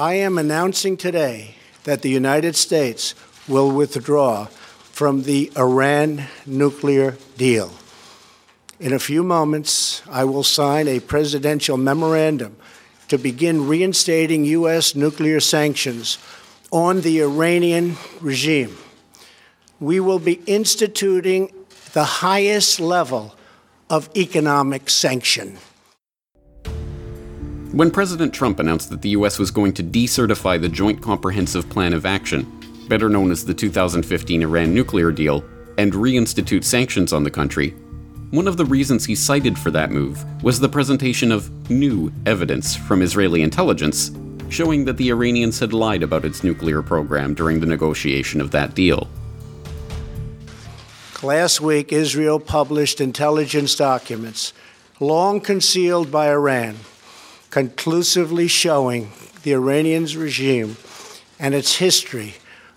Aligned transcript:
I 0.00 0.14
am 0.14 0.38
announcing 0.38 0.96
today 0.96 1.56
that 1.84 2.00
the 2.00 2.08
United 2.08 2.56
States 2.56 3.14
will 3.46 3.70
withdraw 3.70 4.46
from 4.46 5.24
the 5.24 5.52
Iran 5.58 6.24
nuclear 6.46 7.18
deal. 7.36 7.70
In 8.78 8.94
a 8.94 8.98
few 8.98 9.22
moments, 9.22 10.00
I 10.08 10.24
will 10.24 10.42
sign 10.42 10.88
a 10.88 11.00
presidential 11.00 11.76
memorandum 11.76 12.56
to 13.08 13.18
begin 13.18 13.68
reinstating 13.68 14.46
U.S. 14.46 14.94
nuclear 14.94 15.38
sanctions 15.38 16.16
on 16.72 17.02
the 17.02 17.20
Iranian 17.20 17.98
regime. 18.22 18.78
We 19.80 20.00
will 20.00 20.18
be 20.18 20.40
instituting 20.46 21.52
the 21.92 22.04
highest 22.04 22.80
level 22.80 23.34
of 23.90 24.08
economic 24.16 24.88
sanction. 24.88 25.58
When 27.72 27.92
President 27.92 28.34
Trump 28.34 28.58
announced 28.58 28.90
that 28.90 29.00
the 29.00 29.10
U.S. 29.10 29.38
was 29.38 29.52
going 29.52 29.72
to 29.74 29.84
decertify 29.84 30.60
the 30.60 30.68
Joint 30.68 31.00
Comprehensive 31.00 31.70
Plan 31.70 31.92
of 31.92 32.04
Action, 32.04 32.44
better 32.88 33.08
known 33.08 33.30
as 33.30 33.44
the 33.44 33.54
2015 33.54 34.42
Iran 34.42 34.74
nuclear 34.74 35.12
deal, 35.12 35.44
and 35.78 35.92
reinstitute 35.92 36.64
sanctions 36.64 37.12
on 37.12 37.22
the 37.22 37.30
country, 37.30 37.70
one 38.32 38.48
of 38.48 38.56
the 38.56 38.64
reasons 38.64 39.04
he 39.04 39.14
cited 39.14 39.56
for 39.56 39.70
that 39.70 39.92
move 39.92 40.24
was 40.42 40.58
the 40.58 40.68
presentation 40.68 41.30
of 41.30 41.70
new 41.70 42.12
evidence 42.26 42.74
from 42.74 43.02
Israeli 43.02 43.40
intelligence 43.40 44.10
showing 44.48 44.84
that 44.86 44.96
the 44.96 45.10
Iranians 45.10 45.60
had 45.60 45.72
lied 45.72 46.02
about 46.02 46.24
its 46.24 46.42
nuclear 46.42 46.82
program 46.82 47.34
during 47.34 47.60
the 47.60 47.66
negotiation 47.66 48.40
of 48.40 48.50
that 48.50 48.74
deal. 48.74 49.08
Last 51.22 51.60
week, 51.60 51.92
Israel 51.92 52.40
published 52.40 53.00
intelligence 53.00 53.76
documents, 53.76 54.52
long 54.98 55.40
concealed 55.40 56.10
by 56.10 56.30
Iran, 56.30 56.76
conclusively 57.50 58.48
showing 58.48 59.10
the 59.42 59.52
Iranian 59.52 60.04
regime 60.04 60.76
and 61.38 61.54
its 61.54 61.76
history 61.76 62.34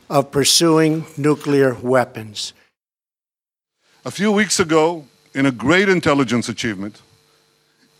of 0.09 0.31
pursuing 0.31 1.05
nuclear 1.17 1.75
weapons. 1.75 2.53
A 4.05 4.11
few 4.11 4.31
weeks 4.31 4.59
ago, 4.59 5.05
in 5.33 5.45
a 5.45 5.51
great 5.51 5.89
intelligence 5.89 6.49
achievement, 6.49 7.01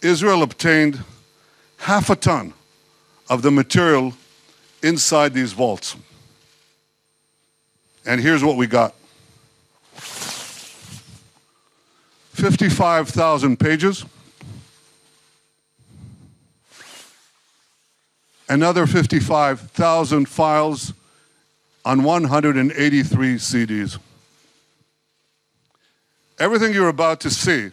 Israel 0.02 0.44
obtained 0.44 1.00
half 1.78 2.10
a 2.10 2.16
ton 2.16 2.54
of 3.30 3.42
the 3.42 3.52
material 3.52 4.14
inside 4.82 5.34
these 5.34 5.54
vaults. 5.54 5.96
And 8.06 8.20
here's 8.20 8.44
what 8.44 8.58
we 8.58 8.68
got 8.68 8.94
55,000 12.34 13.58
pages. 13.58 14.06
Another 18.50 18.86
55,000 18.86 20.28
files 20.28 20.94
on 21.86 22.04
183 22.04 23.36
CDs. 23.36 23.98
Everything 26.40 26.74
you're 26.74 26.90
about 26.90 27.20
to 27.22 27.30
see 27.30 27.70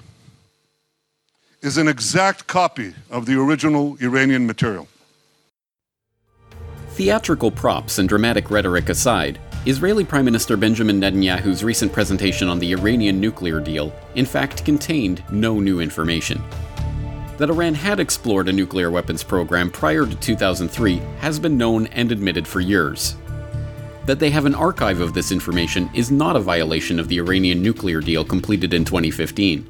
is 1.63 1.77
an 1.77 1.89
exact 1.89 2.47
copy 2.47 2.95
of 3.11 3.27
the 3.27 3.39
original 3.39 3.97
Iranian 4.01 4.47
material. 4.47 4.89
Theatrical 6.91 7.51
props 7.51 7.99
and 7.99 8.09
dramatic 8.09 8.51
rhetoric 8.51 8.89
aside, 8.89 9.39
Israeli 9.67 10.05
Prime 10.05 10.25
Minister 10.25 10.57
Benjamin 10.57 11.01
Netanyahu's 11.01 11.63
recent 11.63 11.93
presentation 11.93 12.49
on 12.49 12.59
the 12.59 12.73
Iranian 12.73 13.21
nuclear 13.21 13.61
deal, 13.61 13.93
in 14.15 14.25
fact, 14.25 14.65
contained 14.65 15.23
no 15.31 15.61
new 15.61 15.81
information. 15.81 16.43
That 17.41 17.49
Iran 17.49 17.73
had 17.73 18.01
explored 18.01 18.51
a 18.51 18.53
nuclear 18.53 18.91
weapons 18.91 19.25
program 19.25 19.71
prior 19.71 20.05
to 20.05 20.15
2003 20.15 20.97
has 21.21 21.39
been 21.39 21.57
known 21.57 21.87
and 21.87 22.13
admitted 22.13 22.47
for 22.47 22.61
years. 22.61 23.17
That 24.05 24.19
they 24.19 24.29
have 24.29 24.45
an 24.45 24.55
archive 24.55 25.01
of 25.01 25.15
this 25.15 25.33
information 25.33 25.89
is 25.95 26.11
not 26.11 26.37
a 26.37 26.41
violation 26.41 27.01
of 27.01 27.09
the 27.09 27.19
Iranian 27.19 27.63
nuclear 27.63 28.03
deal 28.03 28.27
completed 28.27 28.75
in 28.75 28.85
2015. 28.85 29.67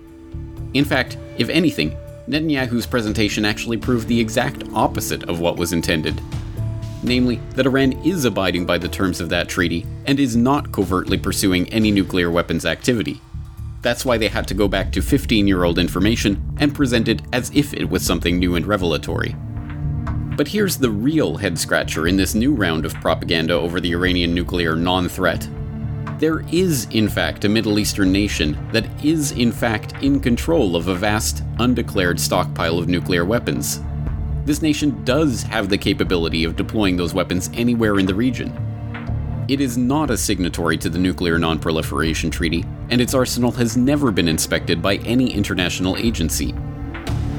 In 0.74 0.84
fact, 0.84 1.16
if 1.38 1.48
anything, 1.48 1.96
Netanyahu's 2.26 2.88
presentation 2.88 3.44
actually 3.44 3.76
proved 3.76 4.08
the 4.08 4.18
exact 4.18 4.64
opposite 4.74 5.28
of 5.28 5.38
what 5.38 5.56
was 5.56 5.72
intended 5.72 6.20
namely, 7.02 7.40
that 7.54 7.66
Iran 7.66 7.92
is 8.04 8.24
abiding 8.24 8.66
by 8.66 8.78
the 8.78 8.88
terms 8.88 9.20
of 9.20 9.30
that 9.30 9.48
treaty 9.48 9.86
and 10.06 10.20
is 10.20 10.36
not 10.36 10.72
covertly 10.72 11.16
pursuing 11.16 11.66
any 11.72 11.90
nuclear 11.90 12.30
weapons 12.30 12.66
activity. 12.66 13.20
That's 13.82 14.04
why 14.04 14.18
they 14.18 14.28
had 14.28 14.46
to 14.48 14.54
go 14.54 14.68
back 14.68 14.92
to 14.92 15.02
15 15.02 15.46
year 15.46 15.64
old 15.64 15.78
information 15.78 16.56
and 16.58 16.74
present 16.74 17.08
it 17.08 17.22
as 17.32 17.50
if 17.54 17.72
it 17.74 17.88
was 17.88 18.04
something 18.04 18.38
new 18.38 18.54
and 18.54 18.66
revelatory. 18.66 19.34
But 20.36 20.48
here's 20.48 20.76
the 20.76 20.90
real 20.90 21.36
head 21.36 21.58
scratcher 21.58 22.06
in 22.06 22.16
this 22.16 22.34
new 22.34 22.54
round 22.54 22.84
of 22.84 22.94
propaganda 22.94 23.54
over 23.54 23.80
the 23.80 23.92
Iranian 23.92 24.34
nuclear 24.34 24.76
non 24.76 25.08
threat. 25.08 25.48
There 26.18 26.40
is, 26.52 26.86
in 26.90 27.08
fact, 27.08 27.44
a 27.44 27.48
Middle 27.48 27.78
Eastern 27.78 28.12
nation 28.12 28.58
that 28.72 28.86
is, 29.04 29.32
in 29.32 29.52
fact, 29.52 29.94
in 30.02 30.20
control 30.20 30.76
of 30.76 30.88
a 30.88 30.94
vast, 30.94 31.42
undeclared 31.58 32.20
stockpile 32.20 32.78
of 32.78 32.88
nuclear 32.88 33.24
weapons 33.24 33.80
this 34.44 34.62
nation 34.62 35.04
does 35.04 35.42
have 35.42 35.68
the 35.68 35.78
capability 35.78 36.44
of 36.44 36.56
deploying 36.56 36.96
those 36.96 37.14
weapons 37.14 37.50
anywhere 37.54 37.98
in 37.98 38.06
the 38.06 38.14
region. 38.14 38.52
It 39.48 39.60
is 39.60 39.76
not 39.76 40.10
a 40.10 40.16
signatory 40.16 40.78
to 40.78 40.88
the 40.88 40.98
Nuclear 40.98 41.38
Non-Proliferation 41.38 42.30
Treaty, 42.30 42.64
and 42.90 43.00
its 43.00 43.14
arsenal 43.14 43.52
has 43.52 43.76
never 43.76 44.10
been 44.10 44.28
inspected 44.28 44.82
by 44.82 44.96
any 44.96 45.32
international 45.32 45.96
agency. 45.96 46.52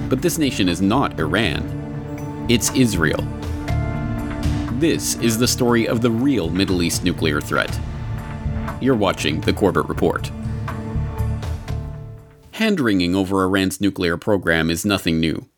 But 0.09 0.21
this 0.21 0.37
nation 0.37 0.67
is 0.67 0.81
not 0.81 1.19
Iran. 1.19 2.47
It's 2.49 2.73
Israel. 2.75 3.21
This 4.79 5.15
is 5.17 5.37
the 5.37 5.47
story 5.47 5.87
of 5.87 6.01
the 6.01 6.09
real 6.09 6.49
Middle 6.49 6.81
East 6.81 7.03
nuclear 7.03 7.39
threat. 7.39 7.77
You're 8.81 8.95
watching 8.95 9.41
the 9.41 9.53
Corbett 9.53 9.87
Report. 9.87 10.31
Hand 12.53 12.79
wringing 12.79 13.15
over 13.15 13.43
Iran's 13.43 13.79
nuclear 13.79 14.17
program 14.17 14.69
is 14.69 14.85
nothing 14.85 15.19
new. 15.19 15.50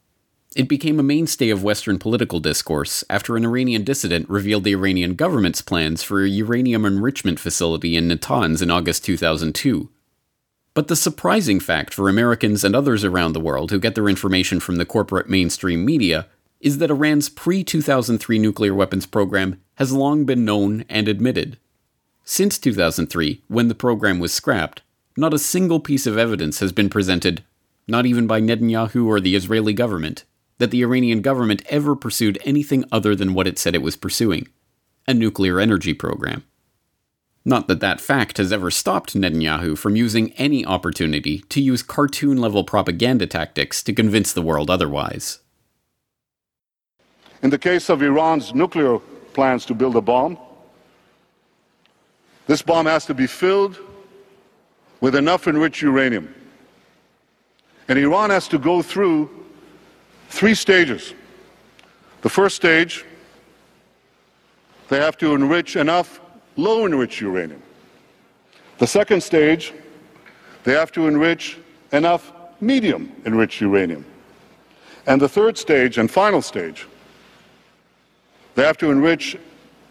It 0.56 0.70
became 0.70 1.00
a 1.00 1.04
mainstay 1.04 1.50
of 1.50 1.64
Western 1.64 1.98
political 1.98 2.40
discourse 2.40 3.04
after 3.10 3.36
an 3.36 3.44
Iranian 3.44 3.84
dissident 3.84 4.30
revealed 4.30 4.64
the 4.64 4.76
Iranian 4.76 5.16
government's 5.16 5.64
plans 5.64 6.04
for 6.04 6.24
a 6.24 6.30
uranium 6.30 6.86
enrichment 6.86 7.40
facility 7.40 7.96
in 7.96 8.08
Natanz 8.08 8.62
in 8.62 8.70
August 8.70 9.04
2002. 9.04 9.90
But 10.76 10.90
the 10.90 10.96
surprising 10.96 11.60
fact 11.60 11.92
for 11.92 12.08
Americans 12.08 12.64
and 12.64 12.76
others 12.76 13.04
around 13.04 13.34
the 13.34 13.40
world 13.40 13.72
who 13.72 13.80
get 13.80 13.96
their 13.96 14.08
information 14.08 14.60
from 14.60 14.76
the 14.76 14.86
corporate 14.86 15.28
mainstream 15.28 15.84
media 15.84 16.28
is 16.62 16.78
that 16.78 16.92
Iran's 16.92 17.30
pre 17.30 17.64
2003 17.64 18.38
nuclear 18.38 18.76
weapons 18.76 19.08
program 19.08 19.60
has 19.76 19.92
long 19.92 20.24
been 20.24 20.46
known 20.46 20.86
and 20.88 21.08
admitted. 21.08 21.58
Since 22.26 22.60
2003, 22.60 23.42
when 23.48 23.70
the 23.70 23.76
program 23.76 24.20
was 24.20 24.32
scrapped, 24.32 24.84
not 25.18 25.34
a 25.34 25.40
single 25.40 25.80
piece 25.80 26.06
of 26.06 26.18
evidence 26.18 26.60
has 26.60 26.72
been 26.72 26.90
presented, 26.90 27.44
not 27.88 28.06
even 28.06 28.28
by 28.28 28.40
Netanyahu 28.40 29.08
or 29.08 29.20
the 29.20 29.36
Israeli 29.36 29.74
government, 29.74 30.26
that 30.64 30.72
the 30.72 30.82
Iranian 30.82 31.22
government 31.22 31.62
ever 31.68 31.94
pursued 31.94 32.40
anything 32.46 32.86
other 32.90 33.18
than 33.18 33.34
what 33.34 33.48
it 33.48 33.60
said 33.60 33.76
it 33.76 33.82
was 33.82 33.98
pursuing 33.98 34.48
a 35.06 35.14
nuclear 35.14 35.60
energy 35.60 35.94
program. 35.94 36.46
Not 37.44 37.68
that 37.68 37.82
that 37.82 38.00
fact 38.00 38.38
has 38.38 38.54
ever 38.54 38.72
stopped 38.72 39.14
Netanyahu 39.14 39.78
from 39.78 39.98
using 39.98 40.32
any 40.38 40.66
opportunity 40.66 41.40
to 41.50 41.62
use 41.62 41.84
cartoon 41.84 42.38
level 42.38 42.64
propaganda 42.64 43.28
tactics 43.28 43.84
to 43.84 43.92
convince 43.92 44.32
the 44.32 44.42
world 44.42 44.70
otherwise. 44.70 45.40
In 47.42 47.50
the 47.50 47.60
case 47.60 47.90
of 47.90 48.02
Iran's 48.02 48.56
nuclear 48.56 49.00
plans 49.34 49.66
to 49.66 49.74
build 49.74 49.98
a 49.98 50.02
bomb, 50.02 50.38
this 52.48 52.62
bomb 52.62 52.86
has 52.86 53.06
to 53.08 53.14
be 53.14 53.28
filled 53.28 53.78
with 55.02 55.14
enough 55.14 55.46
enriched 55.46 55.82
uranium. 55.82 56.34
And 57.90 58.00
Iran 58.00 58.30
has 58.30 58.48
to 58.48 58.58
go 58.58 58.82
through 58.82 59.43
three 60.34 60.56
stages. 60.56 61.14
The 62.22 62.30
first 62.30 62.56
stage, 62.56 63.06
they 64.90 65.00
have 65.00 65.16
to 65.20 65.36
enrich 65.36 65.76
enough 65.76 66.20
low 66.56 66.88
enriched 66.88 67.22
uranium. 67.22 67.62
The 68.80 68.88
second 68.88 69.22
stage, 69.22 69.74
they 70.64 70.74
have 70.74 70.92
to 70.94 71.08
enrich 71.08 71.60
enough 71.92 72.32
medium 72.60 73.12
enriched 73.26 73.62
uranium. 73.62 74.06
And 75.06 75.22
the 75.22 75.30
third 75.30 75.56
stage 75.56 76.00
and 76.00 76.10
final 76.10 76.42
stage, 76.42 76.88
they 78.56 78.64
have 78.64 78.78
to 78.80 78.90
enrich 78.90 79.38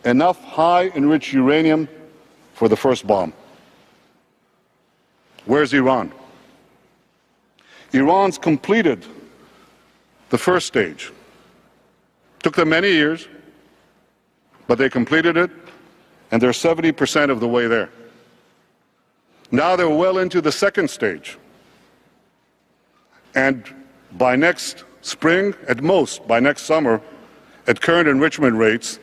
enough 0.05 0.43
high 0.43 0.89
enriched 0.89 1.33
uranium 1.33 1.89
for 2.55 2.69
the 2.69 2.77
first 2.77 3.07
bomb. 3.07 3.33
Where's 5.45 5.73
Iran? 5.73 6.13
Iran's 7.93 8.39
completed 8.39 9.07
the 10.33 10.39
first 10.39 10.67
stage. 10.67 11.13
Took 12.43 12.57
them 12.57 12.71
many 12.71 12.89
years, 12.89 13.29
but 14.67 14.79
they 14.79 14.89
completed 14.89 15.37
it, 15.37 15.51
and 16.31 16.41
they're 16.41 16.53
70% 16.53 17.31
of 17.31 17.39
the 17.39 17.47
way 17.47 17.67
there. 17.67 17.91
Now 19.51 19.77
they're 19.77 19.91
well 19.91 20.17
into 20.17 20.41
the 20.41 20.51
second 20.51 20.89
stage. 20.89 21.37
And 23.35 23.63
by 24.13 24.35
next 24.35 24.85
spring, 25.03 25.55
at 25.69 25.83
most, 25.83 26.27
by 26.27 26.41
next 26.41 26.63
summer, 26.63 27.03
at 27.67 27.83
current 27.83 28.09
enrichment 28.09 28.57
rates, 28.57 28.99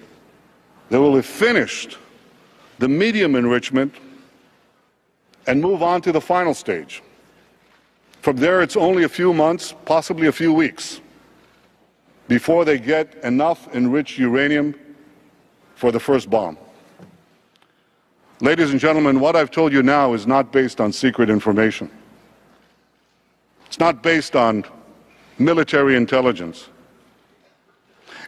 they 0.89 0.97
will 0.97 1.15
have 1.15 1.27
finished 1.27 1.99
the 2.79 2.87
medium 2.87 3.35
enrichment 3.35 3.93
and 5.45 5.61
move 5.61 5.83
on 5.83 6.01
to 6.01 6.11
the 6.11 6.21
final 6.21 6.55
stage. 6.55 7.03
From 8.23 8.37
there, 8.37 8.63
it's 8.63 8.75
only 8.75 9.03
a 9.03 9.09
few 9.09 9.31
months, 9.31 9.75
possibly 9.85 10.25
a 10.25 10.31
few 10.31 10.51
weeks, 10.51 11.01
before 12.29 12.63
they 12.63 12.77
get 12.77 13.15
enough 13.23 13.67
enriched 13.75 14.19
uranium 14.19 14.75
for 15.75 15.91
the 15.91 15.99
first 15.99 16.29
bomb. 16.29 16.57
Ladies 18.39 18.71
and 18.71 18.79
gentlemen, 18.79 19.19
what 19.19 19.35
I've 19.35 19.51
told 19.51 19.73
you 19.73 19.81
now 19.81 20.13
is 20.13 20.25
not 20.27 20.51
based 20.51 20.79
on 20.79 20.93
secret 20.93 21.29
information. 21.29 21.89
It's 23.65 23.79
not 23.79 24.03
based 24.03 24.35
on 24.35 24.63
military 25.39 25.95
intelligence. 25.95 26.69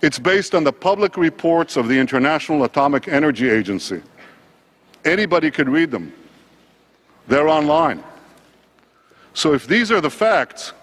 It's 0.01 0.18
based 0.18 0.56
on 0.56 0.63
the 0.63 0.74
public 0.74 1.15
reports 1.15 1.77
of 1.77 1.88
the 1.88 1.98
International 1.98 2.63
Atomic 2.63 3.07
Energy 3.07 3.50
Agency. 3.50 4.01
Anybody 5.06 5.51
could 5.51 5.69
read 5.69 5.92
them. 5.92 6.12
They're 7.27 7.48
online. 7.48 8.03
So 9.36 9.53
if 9.53 9.68
these 9.68 9.92
are 9.92 10.01
the 10.01 10.09
facts, 10.09 10.74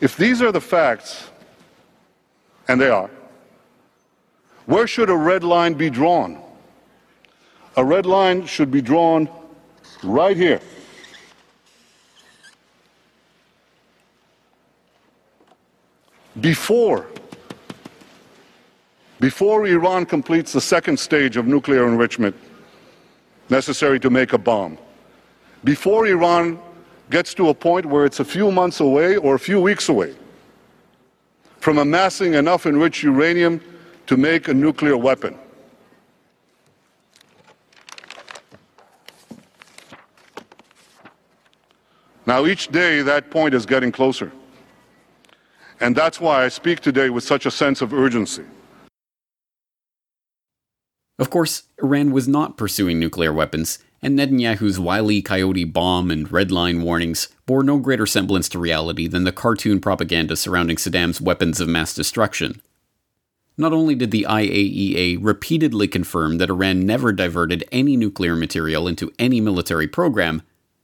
if 0.00 0.16
these 0.16 0.40
are 0.40 0.52
the 0.52 0.60
facts, 0.60 1.29
and 2.68 2.80
they 2.80 2.88
are, 2.88 3.10
where 4.66 4.86
should 4.86 5.10
a 5.10 5.16
red 5.16 5.42
line 5.42 5.74
be 5.74 5.90
drawn? 5.90 6.40
A 7.76 7.84
red 7.84 8.06
line 8.06 8.46
should 8.46 8.70
be 8.70 8.80
drawn 8.80 9.28
right 10.02 10.36
here. 10.36 10.60
Before 16.40 17.06
before 19.18 19.66
Iran 19.66 20.06
completes 20.06 20.54
the 20.54 20.62
second 20.62 20.98
stage 20.98 21.36
of 21.36 21.46
nuclear 21.46 21.86
enrichment 21.86 22.34
necessary 23.50 24.00
to 24.00 24.08
make 24.08 24.32
a 24.32 24.38
bomb, 24.38 24.78
before 25.62 26.06
Iran 26.06 26.58
gets 27.10 27.34
to 27.34 27.50
a 27.50 27.54
point 27.54 27.84
where 27.84 28.06
it's 28.06 28.20
a 28.20 28.24
few 28.24 28.50
months 28.50 28.80
away 28.80 29.16
or 29.16 29.34
a 29.34 29.38
few 29.38 29.60
weeks 29.60 29.90
away 29.90 30.14
from 31.60 31.78
amassing 31.78 32.34
enough 32.34 32.66
enriched 32.66 33.02
uranium 33.02 33.60
to 34.06 34.16
make 34.16 34.48
a 34.48 34.54
nuclear 34.54 34.96
weapon. 34.96 35.38
Now, 42.26 42.46
each 42.46 42.68
day 42.68 43.02
that 43.02 43.30
point 43.30 43.54
is 43.54 43.66
getting 43.66 43.92
closer. 43.92 44.32
And 45.80 45.96
that's 45.96 46.20
why 46.20 46.44
I 46.44 46.48
speak 46.48 46.80
today 46.80 47.10
with 47.10 47.24
such 47.24 47.46
a 47.46 47.50
sense 47.50 47.80
of 47.80 47.92
urgency. 47.92 48.44
Of 51.18 51.30
course, 51.30 51.64
Iran 51.82 52.12
was 52.12 52.28
not 52.28 52.56
pursuing 52.56 52.98
nuclear 52.98 53.32
weapons, 53.32 53.78
and 54.02 54.18
Netanyahu's 54.18 54.80
wily 54.80 55.20
coyote 55.22 55.64
bomb 55.64 56.10
and 56.10 56.30
red 56.32 56.50
line 56.50 56.82
warnings 56.82 57.28
bore 57.46 57.62
no 57.62 57.78
greater 57.78 58.06
semblance 58.06 58.48
to 58.50 58.58
reality 58.58 59.06
than 59.06 59.24
the 59.24 59.32
cartoon 59.32 59.80
propaganda 59.80 60.36
surrounding 60.36 60.76
Saddam's 60.76 61.20
weapons 61.20 61.60
of 61.60 61.68
mass 61.68 61.94
destruction. 61.94 62.62
Not 63.58 63.72
only 63.72 63.94
did 63.94 64.10
the 64.10 64.26
IAEA 64.28 65.18
repeatedly 65.20 65.86
confirm 65.86 66.38
that 66.38 66.48
Iran 66.48 66.86
never 66.86 67.12
diverted 67.12 67.64
any 67.70 67.96
nuclear 67.96 68.34
material 68.34 68.88
into 68.88 69.12
any 69.18 69.40
military 69.40 69.86
program, 69.86 70.42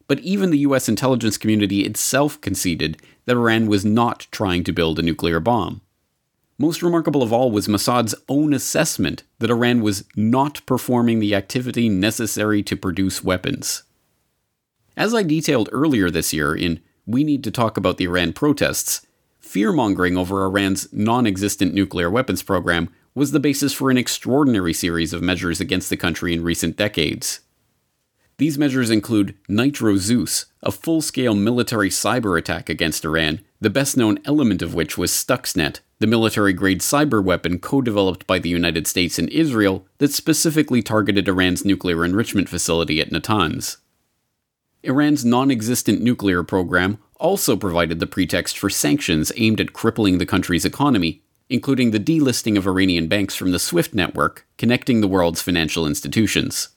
but 0.08 0.20
even 0.20 0.50
the 0.50 0.58
US 0.58 0.88
intelligence 0.88 1.38
community 1.38 1.84
itself 1.84 2.40
conceded 2.40 3.00
that 3.24 3.36
Iran 3.36 3.66
was 3.66 3.84
not 3.84 4.26
trying 4.30 4.62
to 4.64 4.72
build 4.72 4.98
a 4.98 5.02
nuclear 5.02 5.40
bomb. 5.40 5.80
Most 6.58 6.82
remarkable 6.82 7.22
of 7.22 7.32
all 7.32 7.50
was 7.50 7.68
Mossad's 7.68 8.14
own 8.28 8.54
assessment 8.54 9.24
that 9.40 9.50
Iran 9.50 9.82
was 9.82 10.04
not 10.16 10.64
performing 10.64 11.20
the 11.20 11.34
activity 11.34 11.88
necessary 11.90 12.62
to 12.62 12.76
produce 12.76 13.22
weapons. 13.22 13.82
As 14.96 15.12
I 15.12 15.22
detailed 15.22 15.68
earlier 15.70 16.10
this 16.10 16.32
year 16.32 16.54
in 16.54 16.80
We 17.04 17.24
Need 17.24 17.44
to 17.44 17.50
Talk 17.50 17.76
About 17.76 17.98
the 17.98 18.06
Iran 18.06 18.32
Protests, 18.32 19.06
fear 19.38 19.70
mongering 19.70 20.16
over 20.16 20.44
Iran's 20.44 20.90
non 20.92 21.26
existent 21.26 21.74
nuclear 21.74 22.08
weapons 22.08 22.42
program 22.42 22.88
was 23.14 23.32
the 23.32 23.40
basis 23.40 23.74
for 23.74 23.90
an 23.90 23.98
extraordinary 23.98 24.72
series 24.72 25.12
of 25.12 25.22
measures 25.22 25.60
against 25.60 25.90
the 25.90 25.96
country 25.96 26.32
in 26.32 26.42
recent 26.42 26.76
decades. 26.76 27.40
These 28.38 28.58
measures 28.58 28.90
include 28.90 29.34
Nitro 29.48 29.96
Zeus, 29.96 30.46
a 30.62 30.70
full 30.70 31.02
scale 31.02 31.34
military 31.34 31.90
cyber 31.90 32.38
attack 32.38 32.70
against 32.70 33.04
Iran, 33.04 33.40
the 33.60 33.70
best 33.70 33.96
known 33.96 34.18
element 34.24 34.62
of 34.62 34.74
which 34.74 34.98
was 34.98 35.10
Stuxnet, 35.10 35.80
the 35.98 36.06
military 36.06 36.52
grade 36.52 36.80
cyber 36.80 37.24
weapon 37.24 37.58
co 37.58 37.80
developed 37.80 38.26
by 38.26 38.38
the 38.38 38.48
United 38.48 38.86
States 38.86 39.18
and 39.18 39.28
Israel 39.30 39.86
that 39.98 40.12
specifically 40.12 40.82
targeted 40.82 41.26
Iran's 41.26 41.64
nuclear 41.64 42.04
enrichment 42.04 42.48
facility 42.48 43.00
at 43.00 43.10
Natanz. 43.10 43.78
Iran's 44.82 45.24
non 45.24 45.50
existent 45.50 46.02
nuclear 46.02 46.42
program 46.42 46.98
also 47.16 47.56
provided 47.56 47.98
the 47.98 48.06
pretext 48.06 48.58
for 48.58 48.68
sanctions 48.68 49.32
aimed 49.36 49.60
at 49.60 49.72
crippling 49.72 50.18
the 50.18 50.26
country's 50.26 50.66
economy, 50.66 51.22
including 51.48 51.90
the 51.90 52.00
delisting 52.00 52.58
of 52.58 52.66
Iranian 52.66 53.08
banks 53.08 53.34
from 53.34 53.52
the 53.52 53.58
SWIFT 53.58 53.94
network, 53.94 54.46
connecting 54.58 55.00
the 55.00 55.08
world's 55.08 55.40
financial 55.40 55.86
institutions. 55.86 56.68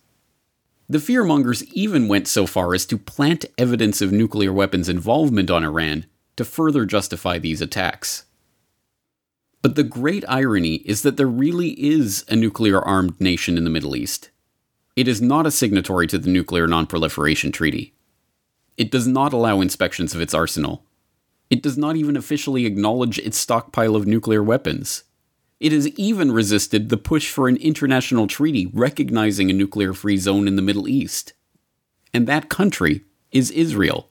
The 0.87 0.97
fearmongers 0.97 1.61
even 1.73 2.07
went 2.07 2.27
so 2.27 2.47
far 2.47 2.73
as 2.73 2.85
to 2.87 2.97
plant 2.97 3.45
evidence 3.57 4.01
of 4.01 4.11
nuclear 4.11 4.53
weapons 4.53 4.89
involvement 4.89 5.51
on 5.51 5.63
Iran 5.63 6.05
to 6.39 6.45
further 6.45 6.85
justify 6.85 7.37
these 7.37 7.59
attacks. 7.59 8.23
But 9.61 9.75
the 9.75 9.83
great 9.83 10.23
irony 10.29 10.75
is 10.85 11.01
that 11.01 11.17
there 11.17 11.27
really 11.27 11.71
is 11.71 12.23
a 12.29 12.35
nuclear 12.37 12.79
armed 12.79 13.19
nation 13.19 13.57
in 13.57 13.65
the 13.65 13.69
Middle 13.69 13.93
East. 13.93 14.29
It 14.95 15.05
is 15.05 15.21
not 15.21 15.45
a 15.45 15.51
signatory 15.51 16.07
to 16.07 16.17
the 16.17 16.29
Nuclear 16.29 16.65
Nonproliferation 16.65 17.51
Treaty. 17.51 17.93
It 18.77 18.89
does 18.89 19.05
not 19.05 19.33
allow 19.33 19.59
inspections 19.59 20.15
of 20.15 20.21
its 20.21 20.33
arsenal. 20.33 20.85
It 21.49 21.61
does 21.61 21.77
not 21.77 21.97
even 21.97 22.15
officially 22.15 22.65
acknowledge 22.65 23.19
its 23.19 23.37
stockpile 23.37 23.97
of 23.97 24.07
nuclear 24.07 24.41
weapons. 24.41 25.03
It 25.59 25.73
has 25.73 25.89
even 25.89 26.31
resisted 26.31 26.87
the 26.87 26.95
push 26.95 27.29
for 27.29 27.49
an 27.49 27.57
international 27.57 28.27
treaty 28.27 28.67
recognizing 28.67 29.49
a 29.49 29.53
nuclear 29.53 29.93
free 29.93 30.15
zone 30.15 30.47
in 30.47 30.55
the 30.55 30.61
Middle 30.61 30.87
East. 30.87 31.33
And 32.13 32.27
that 32.27 32.47
country 32.47 33.03
is 33.29 33.51
Israel. 33.51 34.09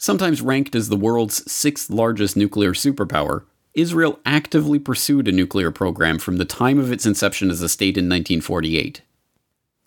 Sometimes 0.00 0.40
ranked 0.40 0.76
as 0.76 0.88
the 0.88 0.96
world's 0.96 1.50
sixth 1.50 1.90
largest 1.90 2.36
nuclear 2.36 2.72
superpower, 2.72 3.42
Israel 3.74 4.20
actively 4.24 4.78
pursued 4.78 5.26
a 5.26 5.32
nuclear 5.32 5.72
program 5.72 6.20
from 6.20 6.36
the 6.36 6.44
time 6.44 6.78
of 6.78 6.92
its 6.92 7.04
inception 7.04 7.50
as 7.50 7.60
a 7.60 7.68
state 7.68 7.98
in 7.98 8.04
1948. 8.04 9.02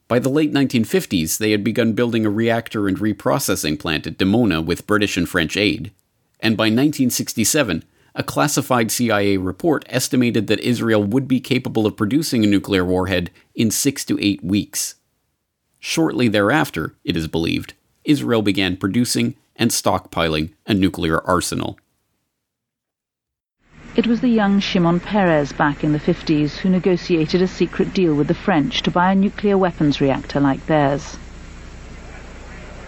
By 0.10 0.20
the 0.20 0.30
late 0.30 0.52
1950s, 0.52 1.38
they 1.38 1.52
had 1.52 1.64
begun 1.64 1.94
building 1.94 2.26
a 2.26 2.30
reactor 2.30 2.90
and 2.90 2.98
reprocessing 2.98 3.80
plant 3.80 4.06
at 4.06 4.18
Dimona 4.18 4.64
with 4.64 4.86
British 4.86 5.16
and 5.16 5.28
French 5.28 5.56
aid, 5.56 5.94
and 6.42 6.58
by 6.58 6.64
1967, 6.64 7.86
a 8.14 8.24
classified 8.24 8.92
CIA 8.92 9.38
report 9.38 9.86
estimated 9.88 10.48
that 10.48 10.60
Israel 10.60 11.02
would 11.02 11.30
be 11.30 11.40
capable 11.40 11.86
of 11.86 11.96
producing 11.96 12.44
a 12.44 12.48
nuclear 12.48 12.84
warhead 12.84 13.32
in 13.56 13.72
six 13.72 14.04
to 14.04 14.22
eight 14.22 14.44
weeks. 14.44 14.96
Shortly 15.80 16.28
thereafter, 16.28 16.96
it 17.06 17.16
is 17.16 17.30
believed, 17.30 17.76
Israel 18.04 18.42
began 18.42 18.76
producing 18.76 19.36
and 19.62 19.70
stockpiling 19.70 20.50
a 20.66 20.74
nuclear 20.74 21.22
arsenal. 21.24 21.78
It 23.96 24.08
was 24.08 24.20
the 24.20 24.28
young 24.28 24.60
Shimon 24.60 25.00
Peres 25.00 25.52
back 25.52 25.84
in 25.84 25.94
the 25.94 26.00
50s 26.00 26.58
who 26.58 26.70
negotiated 26.70 27.44
a 27.44 27.48
secret 27.48 27.94
deal 27.94 28.16
with 28.16 28.28
the 28.28 28.34
French 28.34 28.82
to 28.82 28.90
buy 28.90 29.12
a 29.12 29.16
nuclear 29.16 29.60
weapons 29.60 30.02
reactor 30.02 30.40
like 30.40 30.66
theirs. 30.66 31.16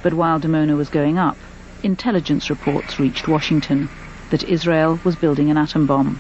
But 0.02 0.16
while 0.16 0.40
Dimona 0.40 0.76
was 0.76 0.90
going 0.90 1.20
up, 1.20 1.38
intelligence 1.84 2.50
reports 2.50 3.00
reached 3.00 3.28
Washington 3.28 3.88
that 4.32 4.50
Israel 4.50 5.00
was 5.04 5.16
building 5.16 5.52
an 5.52 5.60
atom 5.60 5.86
bomb. 5.86 6.20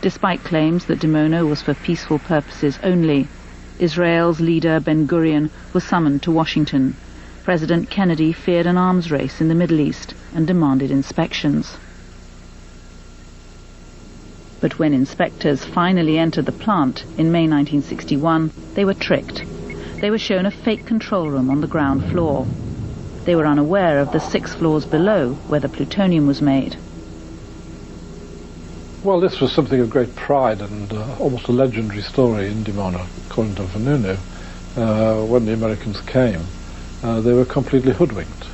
Despite 0.00 0.44
claims 0.44 0.84
that 0.84 1.00
Dimona 1.00 1.44
was 1.48 1.60
for 1.60 1.74
peaceful 1.74 2.20
purposes 2.20 2.78
only, 2.84 3.26
Israel's 3.80 4.38
leader 4.40 4.78
Ben 4.78 5.08
Gurion 5.08 5.50
was 5.72 5.82
summoned 5.82 6.22
to 6.22 6.30
Washington. 6.30 6.94
President 7.50 7.90
Kennedy 7.90 8.32
feared 8.32 8.66
an 8.66 8.76
arms 8.76 9.10
race 9.10 9.40
in 9.40 9.48
the 9.48 9.56
Middle 9.56 9.80
East 9.80 10.14
and 10.36 10.46
demanded 10.46 10.92
inspections. 10.92 11.76
But 14.60 14.78
when 14.78 14.94
inspectors 14.94 15.64
finally 15.64 16.16
entered 16.16 16.46
the 16.46 16.52
plant 16.52 17.02
in 17.18 17.32
May 17.32 17.48
1961, 17.48 18.52
they 18.74 18.84
were 18.84 18.94
tricked. 18.94 19.42
They 20.00 20.10
were 20.10 20.16
shown 20.18 20.46
a 20.46 20.52
fake 20.52 20.86
control 20.86 21.28
room 21.28 21.50
on 21.50 21.60
the 21.60 21.66
ground 21.66 22.08
floor. 22.12 22.46
They 23.24 23.34
were 23.34 23.46
unaware 23.46 23.98
of 23.98 24.12
the 24.12 24.20
six 24.20 24.54
floors 24.54 24.86
below 24.86 25.32
where 25.48 25.58
the 25.58 25.68
plutonium 25.68 26.28
was 26.28 26.40
made. 26.40 26.76
Well, 29.02 29.18
this 29.18 29.40
was 29.40 29.50
something 29.50 29.80
of 29.80 29.90
great 29.90 30.14
pride 30.14 30.60
and 30.60 30.92
uh, 30.92 31.16
almost 31.18 31.48
a 31.48 31.52
legendary 31.52 32.02
story 32.02 32.46
in 32.46 32.62
Dimona, 32.62 33.04
according 33.26 33.56
to 33.56 33.62
Vanunu. 33.62 34.18
Uh, 34.76 35.26
when 35.26 35.46
the 35.46 35.52
Americans 35.52 36.00
came, 36.02 36.46
uh, 37.02 37.20
they 37.20 37.32
were 37.32 37.44
completely 37.44 37.92
hoodwinked. 37.92 38.46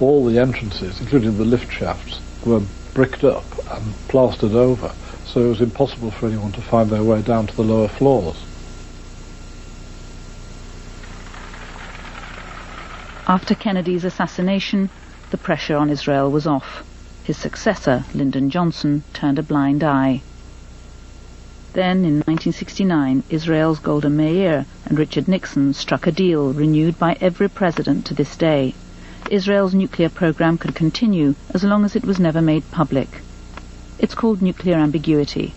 All 0.00 0.24
the 0.24 0.38
entrances, 0.38 1.00
including 1.00 1.36
the 1.36 1.44
lift 1.44 1.72
shafts, 1.72 2.20
were 2.44 2.62
bricked 2.94 3.24
up 3.24 3.44
and 3.70 3.94
plastered 4.08 4.52
over, 4.52 4.92
so 5.24 5.44
it 5.44 5.48
was 5.48 5.60
impossible 5.60 6.10
for 6.10 6.26
anyone 6.26 6.52
to 6.52 6.62
find 6.62 6.90
their 6.90 7.02
way 7.02 7.22
down 7.22 7.46
to 7.46 7.56
the 7.56 7.62
lower 7.62 7.88
floors. 7.88 8.36
After 13.26 13.54
Kennedy's 13.54 14.04
assassination, 14.04 14.88
the 15.30 15.36
pressure 15.36 15.76
on 15.76 15.90
Israel 15.90 16.30
was 16.30 16.46
off. 16.46 16.84
His 17.24 17.36
successor, 17.36 18.04
Lyndon 18.14 18.48
Johnson, 18.48 19.04
turned 19.12 19.38
a 19.38 19.42
blind 19.42 19.84
eye. 19.84 20.22
Then, 21.78 21.98
in 21.98 22.22
1969, 22.26 23.22
Israel's 23.30 23.78
Golda 23.78 24.10
Meir 24.10 24.66
and 24.86 24.98
Richard 24.98 25.28
Nixon 25.28 25.72
struck 25.74 26.08
a 26.08 26.10
deal 26.10 26.52
renewed 26.52 26.98
by 26.98 27.16
every 27.20 27.48
president 27.48 28.04
to 28.06 28.14
this 28.14 28.36
day. 28.36 28.74
Israel's 29.30 29.74
nuclear 29.74 30.08
program 30.08 30.58
could 30.58 30.74
continue 30.74 31.36
as 31.54 31.62
long 31.62 31.84
as 31.84 31.94
it 31.94 32.04
was 32.04 32.18
never 32.18 32.42
made 32.42 32.68
public. 32.72 33.20
It's 34.00 34.16
called 34.16 34.42
nuclear 34.42 34.74
ambiguity. 34.74 35.54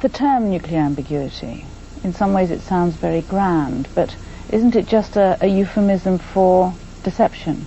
The 0.00 0.08
term 0.08 0.48
nuclear 0.48 0.80
ambiguity, 0.80 1.66
in 2.02 2.14
some 2.14 2.32
ways 2.32 2.50
it 2.50 2.62
sounds 2.62 2.94
very 2.94 3.20
grand, 3.20 3.88
but 3.94 4.16
isn't 4.50 4.74
it 4.74 4.88
just 4.88 5.16
a, 5.18 5.36
a 5.42 5.48
euphemism 5.48 6.16
for 6.16 6.72
deception? 7.02 7.66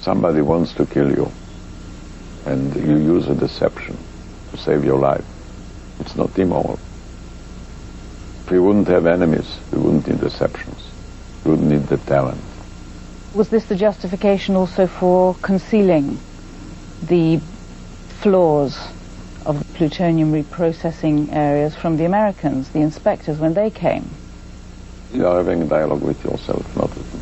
Somebody 0.00 0.40
wants 0.40 0.72
to 0.72 0.86
kill 0.86 1.10
you, 1.10 1.30
and 2.46 2.74
you 2.74 2.96
use 2.96 3.28
a 3.28 3.34
deception 3.34 3.98
to 4.54 4.62
save 4.62 4.84
your 4.84 4.98
life. 4.98 5.24
It's 6.00 6.16
not 6.16 6.38
immoral. 6.38 6.78
If 8.44 8.50
we 8.50 8.58
wouldn't 8.58 8.88
have 8.88 9.06
enemies, 9.06 9.58
we 9.72 9.78
wouldn't 9.78 10.06
need 10.06 10.20
deceptions. 10.20 10.90
We 11.44 11.52
wouldn't 11.52 11.70
need 11.70 11.86
the 11.86 11.98
talent. 11.98 12.40
Was 13.34 13.48
this 13.48 13.64
the 13.64 13.76
justification 13.76 14.54
also 14.54 14.86
for 14.86 15.34
concealing 15.42 16.18
the 17.02 17.40
flaws 18.20 18.78
of 19.44 19.58
the 19.58 19.64
plutonium 19.74 20.32
reprocessing 20.32 21.32
areas 21.32 21.74
from 21.74 21.96
the 21.96 22.04
Americans, 22.04 22.70
the 22.70 22.80
inspectors, 22.80 23.38
when 23.38 23.54
they 23.54 23.70
came? 23.70 24.08
You 25.12 25.26
are 25.26 25.38
having 25.38 25.62
a 25.62 25.66
dialogue 25.66 26.02
with 26.02 26.22
yourself, 26.24 26.76
not 26.76 26.88
with 26.90 27.14
me. 27.14 27.20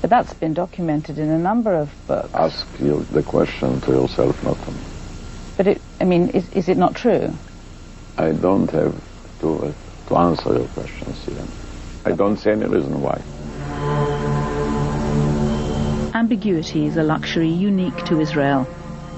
But 0.00 0.10
that's 0.10 0.32
been 0.34 0.54
documented 0.54 1.18
in 1.18 1.28
a 1.28 1.38
number 1.38 1.74
of 1.74 1.90
books. 2.06 2.30
Ask 2.34 2.66
you 2.80 3.04
the 3.12 3.22
question 3.22 3.80
to 3.82 3.92
yourself, 3.92 4.42
not. 4.42 4.56
But 5.60 5.66
it, 5.66 5.82
I 6.00 6.04
mean, 6.04 6.30
is, 6.30 6.50
is 6.52 6.70
it 6.70 6.78
not 6.78 6.94
true? 6.94 7.34
I 8.16 8.32
don't 8.32 8.70
have 8.70 8.98
to, 9.40 9.58
uh, 9.58 9.72
to 10.08 10.16
answer 10.16 10.54
your 10.54 10.66
question, 10.68 11.12
Stephen. 11.12 11.46
I 12.06 12.12
don't 12.12 12.38
see 12.38 12.48
any 12.48 12.64
reason 12.64 12.98
why. 13.02 13.20
Ambiguity 16.14 16.86
is 16.86 16.96
a 16.96 17.02
luxury 17.02 17.50
unique 17.50 18.06
to 18.06 18.20
Israel. 18.20 18.66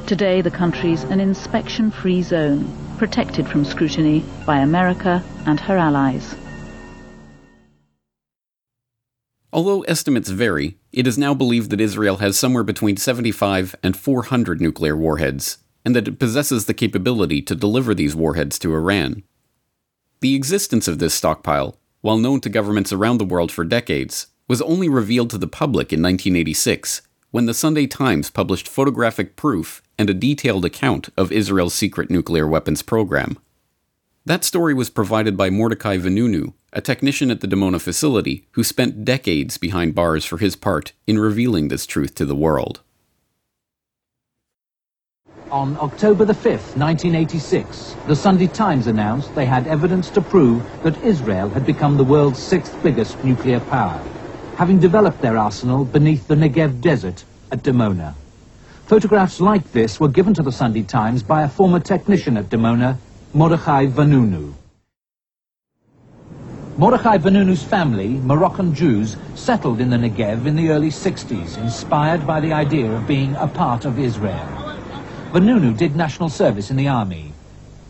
Today, 0.08 0.40
the 0.40 0.50
country's 0.50 1.04
an 1.04 1.20
inspection-free 1.20 2.22
zone, 2.22 2.68
protected 2.98 3.46
from 3.46 3.64
scrutiny 3.64 4.24
by 4.44 4.58
America 4.58 5.22
and 5.46 5.60
her 5.60 5.76
allies. 5.76 6.34
Although 9.52 9.82
estimates 9.82 10.30
vary, 10.30 10.78
it 10.90 11.06
is 11.06 11.16
now 11.16 11.34
believed 11.34 11.70
that 11.70 11.80
Israel 11.80 12.16
has 12.16 12.36
somewhere 12.36 12.64
between 12.64 12.96
75 12.96 13.76
and 13.84 13.96
400 13.96 14.60
nuclear 14.60 14.96
warheads, 14.96 15.58
and 15.84 15.94
that 15.96 16.08
it 16.08 16.18
possesses 16.18 16.66
the 16.66 16.74
capability 16.74 17.42
to 17.42 17.54
deliver 17.54 17.94
these 17.94 18.16
warheads 18.16 18.58
to 18.60 18.74
Iran. 18.74 19.22
The 20.20 20.34
existence 20.34 20.86
of 20.86 20.98
this 20.98 21.14
stockpile, 21.14 21.76
while 22.00 22.18
known 22.18 22.40
to 22.42 22.48
governments 22.48 22.92
around 22.92 23.18
the 23.18 23.24
world 23.24 23.50
for 23.50 23.64
decades, 23.64 24.28
was 24.48 24.62
only 24.62 24.88
revealed 24.88 25.30
to 25.30 25.38
the 25.38 25.48
public 25.48 25.92
in 25.92 26.02
1986 26.02 27.02
when 27.30 27.46
the 27.46 27.54
Sunday 27.54 27.86
Times 27.86 28.30
published 28.30 28.68
photographic 28.68 29.36
proof 29.36 29.82
and 29.98 30.10
a 30.10 30.14
detailed 30.14 30.64
account 30.64 31.08
of 31.16 31.32
Israel's 31.32 31.74
secret 31.74 32.10
nuclear 32.10 32.46
weapons 32.46 32.82
program. 32.82 33.38
That 34.24 34.44
story 34.44 34.74
was 34.74 34.90
provided 34.90 35.36
by 35.36 35.50
Mordecai 35.50 35.96
Vanunu, 35.96 36.52
a 36.72 36.80
technician 36.80 37.30
at 37.30 37.40
the 37.40 37.48
Dimona 37.48 37.80
facility 37.80 38.46
who 38.52 38.62
spent 38.62 39.04
decades 39.04 39.58
behind 39.58 39.94
bars 39.94 40.24
for 40.24 40.38
his 40.38 40.54
part 40.54 40.92
in 41.06 41.18
revealing 41.18 41.68
this 41.68 41.86
truth 41.86 42.14
to 42.16 42.24
the 42.24 42.36
world. 42.36 42.82
On 45.52 45.76
October 45.82 46.24
the 46.24 46.32
5th, 46.32 46.78
1986, 46.80 47.94
the 48.06 48.16
Sunday 48.16 48.46
Times 48.46 48.86
announced 48.86 49.34
they 49.34 49.44
had 49.44 49.66
evidence 49.66 50.08
to 50.12 50.22
prove 50.22 50.64
that 50.82 50.96
Israel 51.04 51.50
had 51.50 51.66
become 51.66 51.98
the 51.98 52.04
world's 52.04 52.42
sixth 52.42 52.82
biggest 52.82 53.22
nuclear 53.22 53.60
power, 53.60 54.02
having 54.56 54.78
developed 54.78 55.20
their 55.20 55.36
arsenal 55.36 55.84
beneath 55.84 56.26
the 56.26 56.34
Negev 56.34 56.80
desert 56.80 57.26
at 57.50 57.62
Dimona. 57.62 58.14
Photographs 58.86 59.40
like 59.40 59.70
this 59.72 60.00
were 60.00 60.08
given 60.08 60.32
to 60.32 60.42
the 60.42 60.50
Sunday 60.50 60.84
Times 60.84 61.22
by 61.22 61.42
a 61.42 61.48
former 61.50 61.80
technician 61.80 62.38
at 62.38 62.48
Dimona, 62.48 62.96
Mordechai 63.34 63.88
Vanunu. 63.88 64.54
Mordechai 66.78 67.18
Vanunu's 67.18 67.62
family, 67.62 68.08
Moroccan 68.24 68.74
Jews, 68.74 69.18
settled 69.34 69.82
in 69.82 69.90
the 69.90 69.98
Negev 69.98 70.46
in 70.46 70.56
the 70.56 70.70
early 70.70 70.88
60s, 70.88 71.58
inspired 71.58 72.26
by 72.26 72.40
the 72.40 72.54
idea 72.54 72.90
of 72.90 73.06
being 73.06 73.36
a 73.36 73.46
part 73.46 73.84
of 73.84 73.98
Israel. 73.98 74.61
Vanunu 75.32 75.74
did 75.74 75.96
national 75.96 76.28
service 76.28 76.70
in 76.70 76.76
the 76.76 76.88
army. 76.88 77.32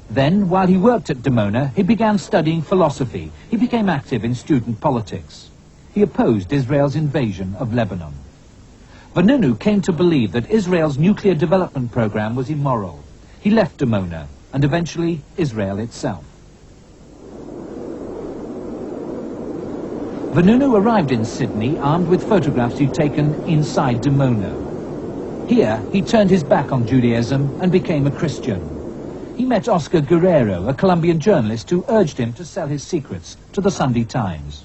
Then, 0.09 0.49
while 0.49 0.69
he 0.69 0.77
worked 0.77 1.11
at 1.11 1.23
Dimona, 1.23 1.75
he 1.75 1.83
began 1.83 2.17
studying 2.17 2.63
philosophy. 2.63 3.33
He 3.51 3.57
became 3.57 3.89
active 3.89 4.25
in 4.25 4.33
student 4.33 4.81
politics. 4.81 5.51
He 5.93 6.03
opposed 6.03 6.53
Israel's 6.53 6.95
invasion 6.95 7.57
of 7.59 7.75
Lebanon. 7.75 8.15
Vanunu 9.17 9.59
came 9.59 9.81
to 9.83 9.93
believe 9.93 10.31
that 10.31 10.53
Israel's 10.53 10.99
nuclear 10.99 11.35
development 11.35 11.91
program 11.91 12.37
was 12.37 12.49
immoral. 12.49 13.03
He 13.41 13.51
left 13.51 13.81
Dimona, 13.81 14.29
and 14.53 14.63
eventually 14.63 15.21
Israel 15.37 15.81
itself. 15.81 16.25
Vanunu 20.33 20.79
arrived 20.79 21.11
in 21.11 21.25
Sydney 21.25 21.77
armed 21.81 22.07
with 22.07 22.23
photographs 22.23 22.79
he'd 22.79 22.95
taken 22.95 23.37
inside 23.47 24.01
Dimona. 24.01 24.72
Here, 25.53 25.85
he 25.93 26.01
turned 26.01 26.31
his 26.31 26.43
back 26.43 26.73
on 26.73 26.87
Judaism 26.87 27.53
and 27.61 27.71
became 27.71 28.07
a 28.07 28.11
Christian. 28.11 28.63
He 29.37 29.45
met 29.45 29.69
Oscar 29.69 30.01
Guerrero, 30.01 30.67
a 30.67 30.73
Colombian 30.73 31.21
journalist 31.21 31.69
who 31.69 31.85
urged 31.91 32.17
him 32.17 32.33
to 32.35 32.45
sell 32.47 32.67
his 32.67 32.83
secrets 32.83 33.37
to 33.53 33.61
the 33.61 33.71
Sunday 33.71 34.05
Times. 34.05 34.65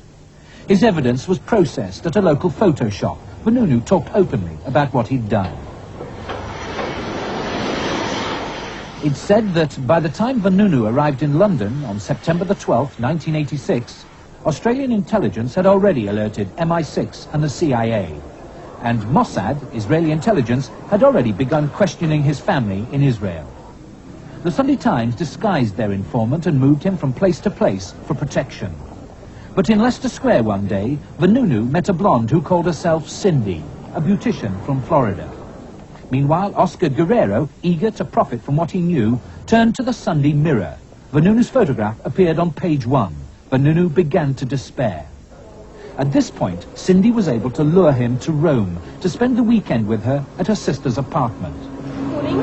His 0.70 0.86
evidence 0.86 1.28
was 1.28 1.40
processed 1.40 2.06
at 2.06 2.16
a 2.16 2.22
local 2.22 2.50
photo 2.50 2.90
shop. 2.90 3.20
Vanunu 3.44 3.86
talked 3.86 4.12
openly 4.16 4.58
about 4.66 4.94
what 4.94 5.10
he'd 5.10 5.28
done. 5.28 5.54
It's 9.04 9.20
said 9.20 9.54
that 9.56 9.86
by 9.86 10.00
the 10.00 10.08
time 10.08 10.40
Vanunu 10.40 10.90
arrived 10.90 11.22
in 11.22 11.38
London 11.38 11.84
on 11.84 12.00
September 12.00 12.46
the 12.46 12.56
12th, 12.56 12.98
1986, 12.98 14.06
Australian 14.46 14.94
intelligence 14.94 15.54
had 15.54 15.66
already 15.66 16.08
alerted 16.08 16.56
MI6 16.56 17.28
and 17.34 17.44
the 17.44 17.50
CIA. 17.50 18.22
And 18.84 19.02
Mossad, 19.04 19.58
Israeli 19.76 20.12
intelligence, 20.12 20.70
had 20.90 21.04
already 21.04 21.32
begun 21.32 21.70
questioning 21.70 22.24
his 22.24 22.40
family 22.40 22.86
in 22.92 23.04
Israel. 23.04 23.46
The 24.44 24.52
Sunday 24.52 24.76
Times 24.76 25.16
disguised 25.16 25.76
their 25.76 25.92
informant 25.92 26.46
and 26.46 26.60
moved 26.60 26.84
him 26.84 26.96
from 26.96 27.12
place 27.12 27.40
to 27.42 27.50
place 27.50 27.94
for 28.06 28.14
protection. 28.14 28.72
But 29.56 29.70
in 29.70 29.80
Leicester 29.80 30.10
Square 30.10 30.44
one 30.44 30.68
day, 30.68 31.00
Vanunu 31.20 31.70
met 31.70 31.90
a 31.90 31.94
blonde 31.94 32.30
who 32.30 32.42
called 32.42 32.66
herself 32.66 33.10
Cindy, 33.10 33.64
a 33.96 34.00
beautician 34.00 34.64
from 34.64 34.82
Florida. 34.84 35.28
Meanwhile, 36.12 36.54
Oscar 36.56 36.90
Guerrero, 36.90 37.50
eager 37.64 37.92
to 37.92 38.06
profit 38.06 38.42
from 38.42 38.56
what 38.56 38.72
he 38.72 38.80
knew, 38.80 39.20
turned 39.48 39.76
to 39.76 39.84
the 39.84 39.94
Sunday 39.94 40.34
Mirror. 40.34 40.78
Vanunu's 41.12 41.50
photograph 41.50 42.00
appeared 42.06 42.38
on 42.38 42.54
page 42.54 42.86
one. 42.86 43.16
Vanunu 43.52 43.94
began 43.94 44.36
to 44.36 44.46
despair. 44.46 45.08
At 45.98 46.12
this 46.12 46.30
point, 46.30 46.68
Cindy 46.76 47.10
was 47.10 47.28
able 47.28 47.50
to 47.50 47.64
lure 47.64 47.92
him 47.92 48.20
to 48.20 48.32
Rome 48.32 48.80
to 49.02 49.10
spend 49.10 49.36
the 49.36 49.42
weekend 49.42 49.88
with 49.88 50.04
her 50.04 50.24
at 50.38 50.46
her 50.46 50.56
sister's 50.56 51.00
apartment. 51.00 51.56
Morning. 52.12 52.38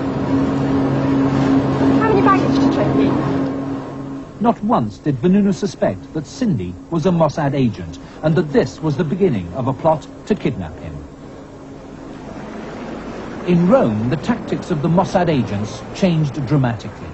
How 2.00 2.08
many 2.08 2.20
baggage 2.22 2.58
to 2.58 2.76
check 2.76 2.88
in? 2.98 4.42
Not 4.42 4.60
once 4.64 4.98
did 4.98 5.14
Vanunu 5.18 5.54
suspect 5.54 6.12
that 6.14 6.26
Cindy 6.26 6.74
was 6.90 7.06
a 7.06 7.10
Mossad 7.10 7.54
agent 7.54 8.00
and 8.24 8.34
that 8.34 8.52
this 8.52 8.82
was 8.82 8.96
the 8.96 9.04
beginning 9.04 9.46
of 9.54 9.68
a 9.68 9.72
plot 9.72 10.04
to 10.26 10.34
kidnap 10.34 10.76
him. 10.80 10.92
In 13.46 13.68
Rome, 13.68 14.10
the 14.10 14.16
tactics 14.16 14.72
of 14.72 14.82
the 14.82 14.88
Mossad 14.88 15.28
agents 15.28 15.80
changed 15.94 16.44
dramatically. 16.46 17.12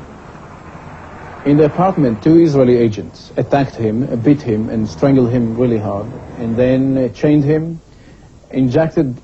In 1.45 1.57
the 1.57 1.65
apartment, 1.65 2.23
two 2.23 2.39
Israeli 2.39 2.77
agents 2.77 3.33
attacked 3.37 3.75
him, 3.75 4.07
beat 4.21 4.43
him, 4.43 4.69
and 4.69 4.89
strangled 4.89 5.31
him 5.31 5.57
really 5.57 5.79
hard, 5.79 6.07
and 6.41 6.57
then 6.57 6.97
uh, 6.97 7.09
chained 7.11 7.45
him, 7.45 7.81
injected 8.51 9.15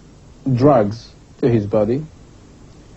drugs 0.55 1.15
to 1.41 1.49
his 1.49 1.67
body, 1.67 2.05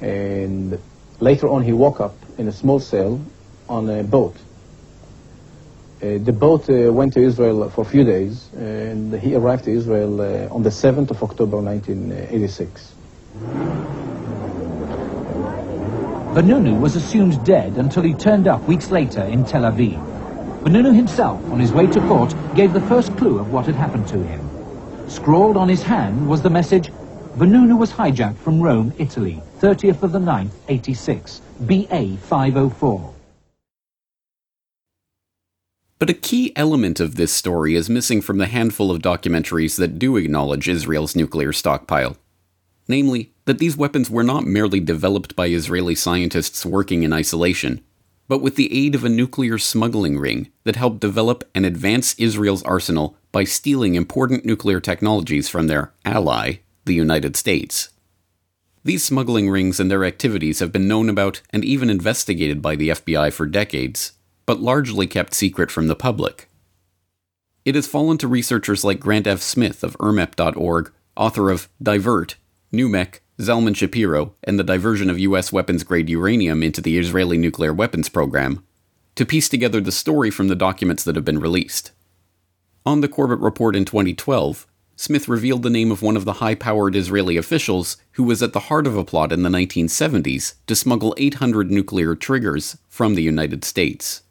and 0.02 0.78
later 1.22 1.48
on 1.48 1.64
he 1.64 1.72
woke 1.72 2.02
up 2.02 2.16
in 2.38 2.48
a 2.50 2.52
small 2.52 2.80
cell 2.82 3.22
on 3.70 3.90
a 3.90 4.04
boat. 4.04 4.36
Uh, 6.02 6.18
the 6.18 6.34
boat 6.34 6.70
uh, 6.70 6.92
went 6.92 7.14
to 7.14 7.22
Israel 7.22 7.70
for 7.70 7.82
a 7.82 7.86
few 7.86 8.04
days, 8.04 8.50
and 8.54 9.14
he 9.20 9.36
arrived 9.36 9.64
to 9.64 9.72
Israel 9.72 10.22
uh, 10.22 10.54
on 10.54 10.64
the 10.64 10.70
7th 10.70 11.12
of 11.12 11.24
October 11.24 11.58
1986. 11.62 12.94
Vanunu 16.36 16.80
was 16.80 16.96
assumed 16.98 17.44
dead 17.46 17.78
until 17.78 18.04
he 18.04 18.14
turned 18.14 18.48
up 18.48 18.68
weeks 18.68 18.92
later 18.92 19.24
in 19.24 19.46
Tel 19.46 19.64
Aviv. 19.64 20.09
Vanunu 20.64 20.94
himself, 20.94 21.44
on 21.52 21.60
his 21.60 21.72
way 21.72 21.88
to 21.88 22.02
court, 22.02 22.36
gave 22.54 22.74
the 22.74 22.82
first 22.82 23.16
clue 23.18 23.40
of 23.40 23.54
what 23.54 23.66
had 23.66 23.76
happened 23.76 24.08
to 24.10 24.22
him. 24.22 24.42
Scrawled 25.10 25.56
on 25.56 25.70
his 25.70 25.82
hand 25.82 26.28
was 26.28 26.42
the 26.42 26.50
message, 26.50 26.92
Vanunu 27.38 27.78
was 27.78 27.92
hijacked 27.92 28.38
from 28.38 28.60
Rome, 28.60 28.94
Italy, 28.98 29.42
30th 29.60 30.04
of 30.04 30.12
the 30.12 30.20
9th, 30.20 30.52
86, 30.68 31.42
BA 31.62 32.18
504. 32.18 33.14
But 35.98 36.10
a 36.10 36.14
key 36.14 36.52
element 36.56 37.00
of 37.00 37.16
this 37.16 37.32
story 37.32 37.76
is 37.76 37.90
missing 37.90 38.22
from 38.22 38.38
the 38.38 38.48
handful 38.48 38.92
of 38.92 39.02
documentaries 39.02 39.78
that 39.78 40.00
do 40.00 40.18
acknowledge 40.18 40.68
Israel's 40.68 41.16
nuclear 41.16 41.54
stockpile. 41.54 42.18
Namely, 42.88 43.32
that 43.46 43.60
these 43.60 43.78
weapons 43.78 44.10
were 44.10 44.24
not 44.24 44.46
merely 44.46 44.80
developed 44.80 45.36
by 45.36 45.48
Israeli 45.48 45.96
scientists 45.96 46.66
working 46.66 47.04
in 47.04 47.14
isolation, 47.14 47.82
but 48.30 48.42
with 48.42 48.56
the 48.56 48.72
aid 48.72 48.96
of 48.96 49.04
a 49.04 49.10
nuclear 49.10 49.58
smuggling 49.58 50.18
ring 50.18 50.50
that 50.64 50.78
helped 50.78 51.02
develop 51.02 51.44
and 51.54 51.66
advance 51.66 52.14
Israel's 52.18 52.64
arsenal 52.64 53.18
by 53.32 53.44
stealing 53.44 53.96
important 53.96 54.46
nuclear 54.46 54.80
technologies 54.80 55.50
from 55.50 55.68
their 55.68 55.92
ally, 56.06 56.54
the 56.86 56.94
United 56.94 57.36
States. 57.36 57.90
These 58.84 59.04
smuggling 59.04 59.50
rings 59.50 59.80
and 59.80 59.90
their 59.90 60.06
activities 60.06 60.60
have 60.60 60.72
been 60.72 60.88
known 60.88 61.10
about 61.10 61.42
and 61.50 61.66
even 61.66 61.90
investigated 61.90 62.62
by 62.62 62.76
the 62.76 62.90
FBI 62.90 63.34
for 63.34 63.48
decades, 63.48 64.14
but 64.46 64.62
largely 64.62 65.08
kept 65.08 65.34
secret 65.34 65.70
from 65.70 65.88
the 65.88 65.96
public. 65.96 66.48
It 67.66 67.76
has 67.76 67.88
fallen 67.88 68.18
to 68.20 68.28
researchers 68.28 68.84
like 68.84 69.00
Grant 69.00 69.28
F. 69.28 69.42
Smith 69.42 69.84
of 69.84 69.98
IRMEP.org, 69.98 70.92
author 71.18 71.50
of 71.50 71.68
Divert, 71.82 72.36
NUMEC, 72.72 73.20
Zalman 73.40 73.76
Shapiro, 73.76 74.36
and 74.44 74.60
the 74.60 74.64
diversion 74.64 75.10
of 75.10 75.20
U.S. 75.20 75.54
weapons 75.54 75.84
grade 75.84 76.10
uranium 76.10 76.62
into 76.62 76.82
the 76.82 76.98
Israeli 76.98 77.38
nuclear 77.38 77.74
weapons 77.74 78.10
program, 78.10 78.66
to 79.16 79.26
piece 79.26 79.48
together 79.48 79.80
the 79.80 79.92
story 79.92 80.30
from 80.30 80.50
the 80.50 80.56
documents 80.56 81.04
that 81.06 81.16
have 81.16 81.26
been 81.26 81.40
released. 81.40 81.92
On 82.86 83.02
the 83.02 83.08
Corbett 83.08 83.40
Report 83.40 83.76
in 83.76 83.86
2012, 83.86 84.68
Smith 84.98 85.30
revealed 85.30 85.64
the 85.64 85.70
name 85.70 85.92
of 85.92 86.02
one 86.02 86.18
of 86.18 86.26
the 86.26 86.34
high 86.34 86.56
powered 86.56 86.94
Israeli 86.94 87.38
officials 87.38 87.96
who 88.14 88.24
was 88.24 88.44
at 88.44 88.52
the 88.52 88.60
heart 88.60 88.86
of 88.86 88.98
a 88.98 89.06
plot 89.06 89.32
in 89.32 89.44
the 89.44 89.50
1970s 89.50 90.56
to 90.68 90.76
smuggle 90.76 91.16
800 91.18 91.72
nuclear 91.72 92.16
triggers 92.16 92.78
from 92.90 93.16
the 93.16 93.24
United 93.24 93.64
States. 93.64 94.24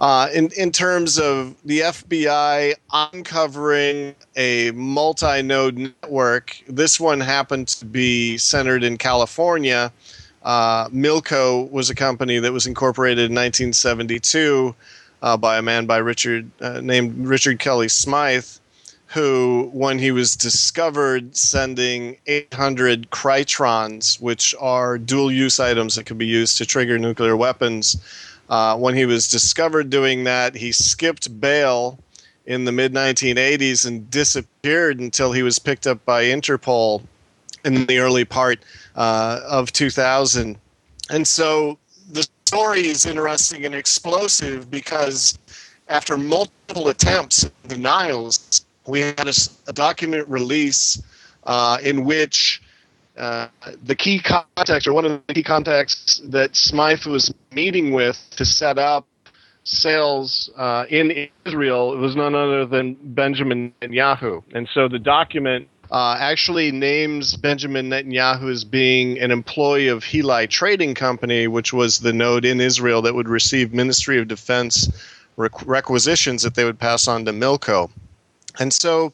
Uh, 0.00 0.28
in 0.32 0.50
in 0.56 0.72
terms 0.72 1.18
of 1.18 1.54
the 1.64 1.80
FBI 1.80 2.74
uncovering 2.90 4.14
a 4.34 4.70
multi-node 4.70 5.76
network, 5.76 6.56
this 6.66 6.98
one 6.98 7.20
happened 7.20 7.68
to 7.68 7.84
be 7.84 8.38
centered 8.38 8.82
in 8.82 8.96
California. 8.96 9.92
Uh, 10.42 10.88
Milco 10.88 11.70
was 11.70 11.90
a 11.90 11.94
company 11.94 12.38
that 12.38 12.50
was 12.50 12.66
incorporated 12.66 13.30
in 13.30 13.34
1972 13.34 14.74
uh, 15.20 15.36
by 15.36 15.58
a 15.58 15.62
man 15.62 15.84
by 15.84 15.98
Richard 15.98 16.50
uh, 16.62 16.80
named 16.80 17.26
Richard 17.28 17.58
Kelly 17.58 17.88
Smythe, 17.88 18.48
who, 19.04 19.68
when 19.74 19.98
he 19.98 20.12
was 20.12 20.34
discovered 20.34 21.36
sending 21.36 22.16
800 22.26 23.10
Krytrons, 23.10 24.18
which 24.18 24.54
are 24.58 24.96
dual-use 24.96 25.60
items 25.60 25.96
that 25.96 26.06
can 26.06 26.16
be 26.16 26.26
used 26.26 26.56
to 26.56 26.64
trigger 26.64 26.98
nuclear 26.98 27.36
weapons 27.36 27.98
uh, 28.50 28.76
when 28.76 28.96
he 28.96 29.06
was 29.06 29.28
discovered 29.28 29.88
doing 29.88 30.24
that, 30.24 30.56
he 30.56 30.72
skipped 30.72 31.40
bail 31.40 31.98
in 32.46 32.64
the 32.64 32.72
mid 32.72 32.92
1980s 32.92 33.86
and 33.86 34.10
disappeared 34.10 34.98
until 34.98 35.32
he 35.32 35.42
was 35.42 35.58
picked 35.58 35.86
up 35.86 36.04
by 36.04 36.24
Interpol 36.24 37.02
in 37.64 37.86
the 37.86 37.98
early 37.98 38.24
part 38.24 38.58
uh, 38.96 39.40
of 39.46 39.72
2000. 39.72 40.58
And 41.10 41.26
so 41.26 41.78
the 42.10 42.26
story 42.44 42.88
is 42.88 43.06
interesting 43.06 43.64
and 43.64 43.74
explosive 43.74 44.68
because 44.68 45.38
after 45.88 46.18
multiple 46.18 46.88
attempts 46.88 47.44
and 47.44 47.52
denials, 47.68 48.64
we 48.86 49.00
had 49.00 49.28
a, 49.28 49.34
a 49.68 49.72
document 49.72 50.28
release 50.28 51.00
uh, 51.44 51.78
in 51.82 52.04
which 52.04 52.60
uh, 53.20 53.48
the 53.84 53.94
key 53.94 54.18
contact, 54.18 54.86
or 54.86 54.92
one 54.94 55.04
of 55.04 55.20
the 55.26 55.34
key 55.34 55.42
contacts 55.42 56.20
that 56.24 56.56
Smythe 56.56 57.04
was 57.04 57.32
meeting 57.52 57.92
with 57.92 58.18
to 58.36 58.44
set 58.44 58.78
up 58.78 59.06
sales 59.64 60.50
uh, 60.56 60.86
in 60.88 61.28
Israel 61.44 61.96
was 61.98 62.16
none 62.16 62.34
other 62.34 62.64
than 62.64 62.96
Benjamin 63.02 63.74
Netanyahu. 63.82 64.42
And 64.54 64.68
so 64.72 64.88
the 64.88 64.98
document 64.98 65.68
uh, 65.90 66.16
actually 66.18 66.72
names 66.72 67.36
Benjamin 67.36 67.90
Netanyahu 67.90 68.50
as 68.50 68.64
being 68.64 69.18
an 69.18 69.30
employee 69.30 69.88
of 69.88 70.02
Heli 70.02 70.46
Trading 70.46 70.94
Company, 70.94 71.46
which 71.46 71.72
was 71.72 71.98
the 71.98 72.12
node 72.12 72.44
in 72.44 72.60
Israel 72.60 73.02
that 73.02 73.14
would 73.14 73.28
receive 73.28 73.74
Ministry 73.74 74.18
of 74.18 74.28
Defense 74.28 74.88
requisitions 75.36 76.42
that 76.42 76.54
they 76.54 76.64
would 76.64 76.78
pass 76.78 77.06
on 77.06 77.24
to 77.26 77.32
Milco. 77.32 77.90
And 78.58 78.72
so 78.72 79.12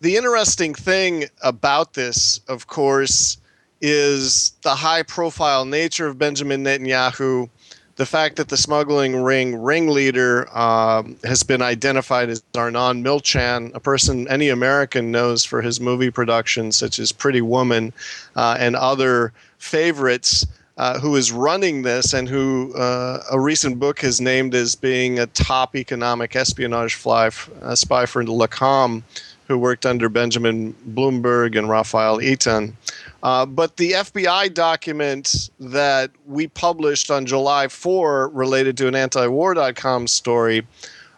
the 0.00 0.16
interesting 0.16 0.74
thing 0.74 1.24
about 1.42 1.94
this, 1.94 2.40
of 2.48 2.66
course, 2.66 3.36
is 3.80 4.52
the 4.62 4.74
high 4.74 5.02
profile 5.02 5.64
nature 5.64 6.06
of 6.06 6.18
Benjamin 6.18 6.64
Netanyahu, 6.64 7.48
the 7.96 8.06
fact 8.06 8.36
that 8.36 8.48
the 8.48 8.56
smuggling 8.56 9.16
ring 9.22 9.56
ringleader 9.56 10.48
um, 10.56 11.16
has 11.24 11.42
been 11.42 11.60
identified 11.60 12.30
as 12.30 12.42
Arnon 12.54 13.04
Milchan, 13.04 13.74
a 13.74 13.80
person 13.80 14.26
any 14.28 14.48
American 14.48 15.10
knows 15.10 15.44
for 15.44 15.60
his 15.60 15.80
movie 15.80 16.10
productions 16.10 16.76
such 16.76 16.98
as 16.98 17.12
Pretty 17.12 17.42
Woman 17.42 17.92
uh, 18.36 18.56
and 18.58 18.76
other 18.76 19.32
favorites. 19.58 20.46
Uh, 20.78 20.98
who 20.98 21.14
is 21.14 21.30
running 21.30 21.82
this 21.82 22.14
and 22.14 22.26
who 22.26 22.72
uh, 22.74 23.22
a 23.30 23.38
recent 23.38 23.78
book 23.78 24.00
has 24.00 24.18
named 24.18 24.54
as 24.54 24.74
being 24.74 25.18
a 25.18 25.26
top 25.26 25.76
economic 25.76 26.34
espionage 26.34 26.94
fly, 26.94 27.28
uh, 27.60 27.74
spy 27.74 28.06
for 28.06 28.24
LAKAM, 28.24 29.02
who 29.46 29.58
worked 29.58 29.84
under 29.84 30.08
Benjamin 30.08 30.72
Blumberg 30.94 31.54
and 31.54 31.68
Raphael 31.68 32.16
Eitan. 32.18 32.72
Uh, 33.22 33.44
but 33.44 33.76
the 33.76 33.92
FBI 33.92 34.52
document 34.54 35.50
that 35.58 36.10
we 36.26 36.46
published 36.48 37.10
on 37.10 37.26
July 37.26 37.68
4 37.68 38.30
related 38.30 38.76
to 38.78 38.88
an 38.88 38.94
antiwar.com 38.94 40.06
story 40.06 40.66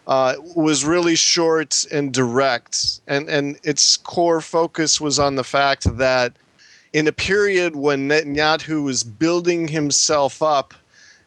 uh, 0.05 0.35
was 0.55 0.83
really 0.83 1.15
short 1.15 1.85
and 1.91 2.13
direct. 2.13 2.99
And, 3.07 3.29
and 3.29 3.57
its 3.63 3.95
core 3.95 4.41
focus 4.41 4.99
was 4.99 5.17
on 5.17 5.35
the 5.35 5.45
fact 5.45 5.97
that 5.97 6.33
in 6.91 7.07
a 7.07 7.13
period 7.13 7.75
when 7.75 8.09
Netanyahu 8.09 8.83
was 8.83 9.03
building 9.03 9.69
himself 9.69 10.43
up 10.43 10.73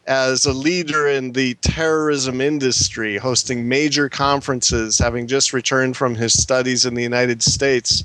as 0.06 0.44
a 0.46 0.52
leader 0.52 1.08
in 1.08 1.32
the 1.32 1.54
terrorism 1.54 2.40
industry, 2.40 3.16
hosting 3.16 3.68
major 3.68 4.08
conferences, 4.08 4.98
having 4.98 5.26
just 5.26 5.52
returned 5.52 5.96
from 5.96 6.14
his 6.14 6.40
studies 6.40 6.86
in 6.86 6.94
the 6.94 7.02
United 7.02 7.42
States, 7.42 8.04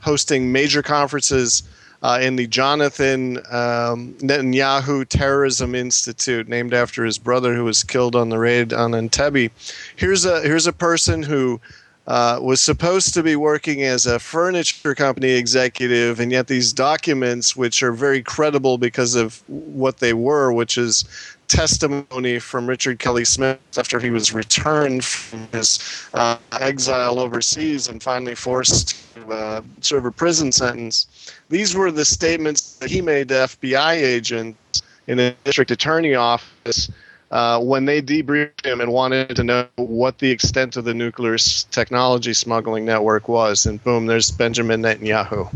hosting 0.00 0.50
major 0.50 0.82
conferences 0.82 1.62
uh, 2.06 2.20
in 2.20 2.36
the 2.36 2.46
Jonathan 2.46 3.38
um, 3.50 4.14
Netanyahu 4.20 5.08
Terrorism 5.08 5.74
Institute, 5.74 6.46
named 6.46 6.72
after 6.72 7.04
his 7.04 7.18
brother 7.18 7.52
who 7.52 7.64
was 7.64 7.82
killed 7.82 8.14
on 8.14 8.28
the 8.28 8.38
raid 8.38 8.72
on 8.72 8.92
Entebbe. 8.92 9.50
Here's 9.96 10.24
a 10.24 10.40
here's 10.42 10.68
a 10.68 10.72
person 10.72 11.24
who 11.24 11.60
uh, 12.06 12.38
was 12.40 12.60
supposed 12.60 13.12
to 13.14 13.24
be 13.24 13.34
working 13.34 13.82
as 13.82 14.06
a 14.06 14.20
furniture 14.20 14.94
company 14.94 15.32
executive, 15.32 16.20
and 16.20 16.30
yet 16.30 16.46
these 16.46 16.72
documents, 16.72 17.56
which 17.56 17.82
are 17.82 17.90
very 17.90 18.22
credible 18.22 18.78
because 18.78 19.16
of 19.16 19.42
what 19.48 19.98
they 19.98 20.12
were, 20.12 20.52
which 20.52 20.78
is 20.78 21.04
testimony 21.48 22.38
from 22.38 22.68
Richard 22.68 23.00
Kelly 23.00 23.24
Smith 23.24 23.58
after 23.76 23.98
he 23.98 24.10
was 24.10 24.32
returned 24.32 25.04
from 25.04 25.48
his 25.50 25.80
uh, 26.14 26.38
exile 26.60 27.18
overseas 27.18 27.88
and 27.88 28.00
finally 28.00 28.36
forced 28.36 28.94
to 29.28 29.34
uh, 29.34 29.62
serve 29.80 30.04
a 30.04 30.10
prison 30.10 30.52
sentence. 30.52 31.06
These 31.48 31.74
were 31.74 31.90
the 31.90 32.04
statements 32.04 32.76
that 32.76 32.90
he 32.90 33.00
made 33.00 33.28
to 33.28 33.34
FBI 33.34 33.94
agents 33.94 34.82
in 35.06 35.18
the 35.18 35.34
district 35.44 35.70
attorney 35.70 36.14
office 36.14 36.90
uh, 37.30 37.60
when 37.60 37.84
they 37.84 38.00
debriefed 38.02 38.64
him 38.64 38.80
and 38.80 38.92
wanted 38.92 39.36
to 39.36 39.44
know 39.44 39.66
what 39.76 40.18
the 40.18 40.30
extent 40.30 40.76
of 40.76 40.84
the 40.84 40.94
nuclear 40.94 41.36
technology 41.70 42.34
smuggling 42.34 42.84
network 42.84 43.28
was. 43.28 43.66
And 43.66 43.82
boom, 43.82 44.06
there's 44.06 44.30
Benjamin 44.30 44.82
Netanyahu. 44.82 45.52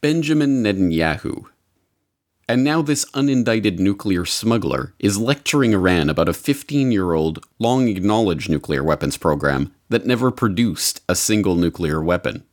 Benjamin 0.00 0.62
Netanyahu 0.62 1.46
and 2.48 2.62
now 2.62 2.80
this 2.80 3.04
unindicted 3.06 3.78
nuclear 3.78 4.24
smuggler 4.24 4.94
is 4.98 5.18
lecturing 5.18 5.72
Iran 5.72 6.08
about 6.08 6.28
a 6.28 6.32
15 6.32 6.92
year 6.92 7.12
old, 7.12 7.44
long 7.58 7.88
acknowledged 7.88 8.48
nuclear 8.48 8.84
weapons 8.84 9.16
program 9.16 9.74
that 9.88 10.06
never 10.06 10.30
produced 10.30 11.00
a 11.08 11.14
single 11.16 11.56
nuclear 11.56 12.02
weapon. 12.02 12.44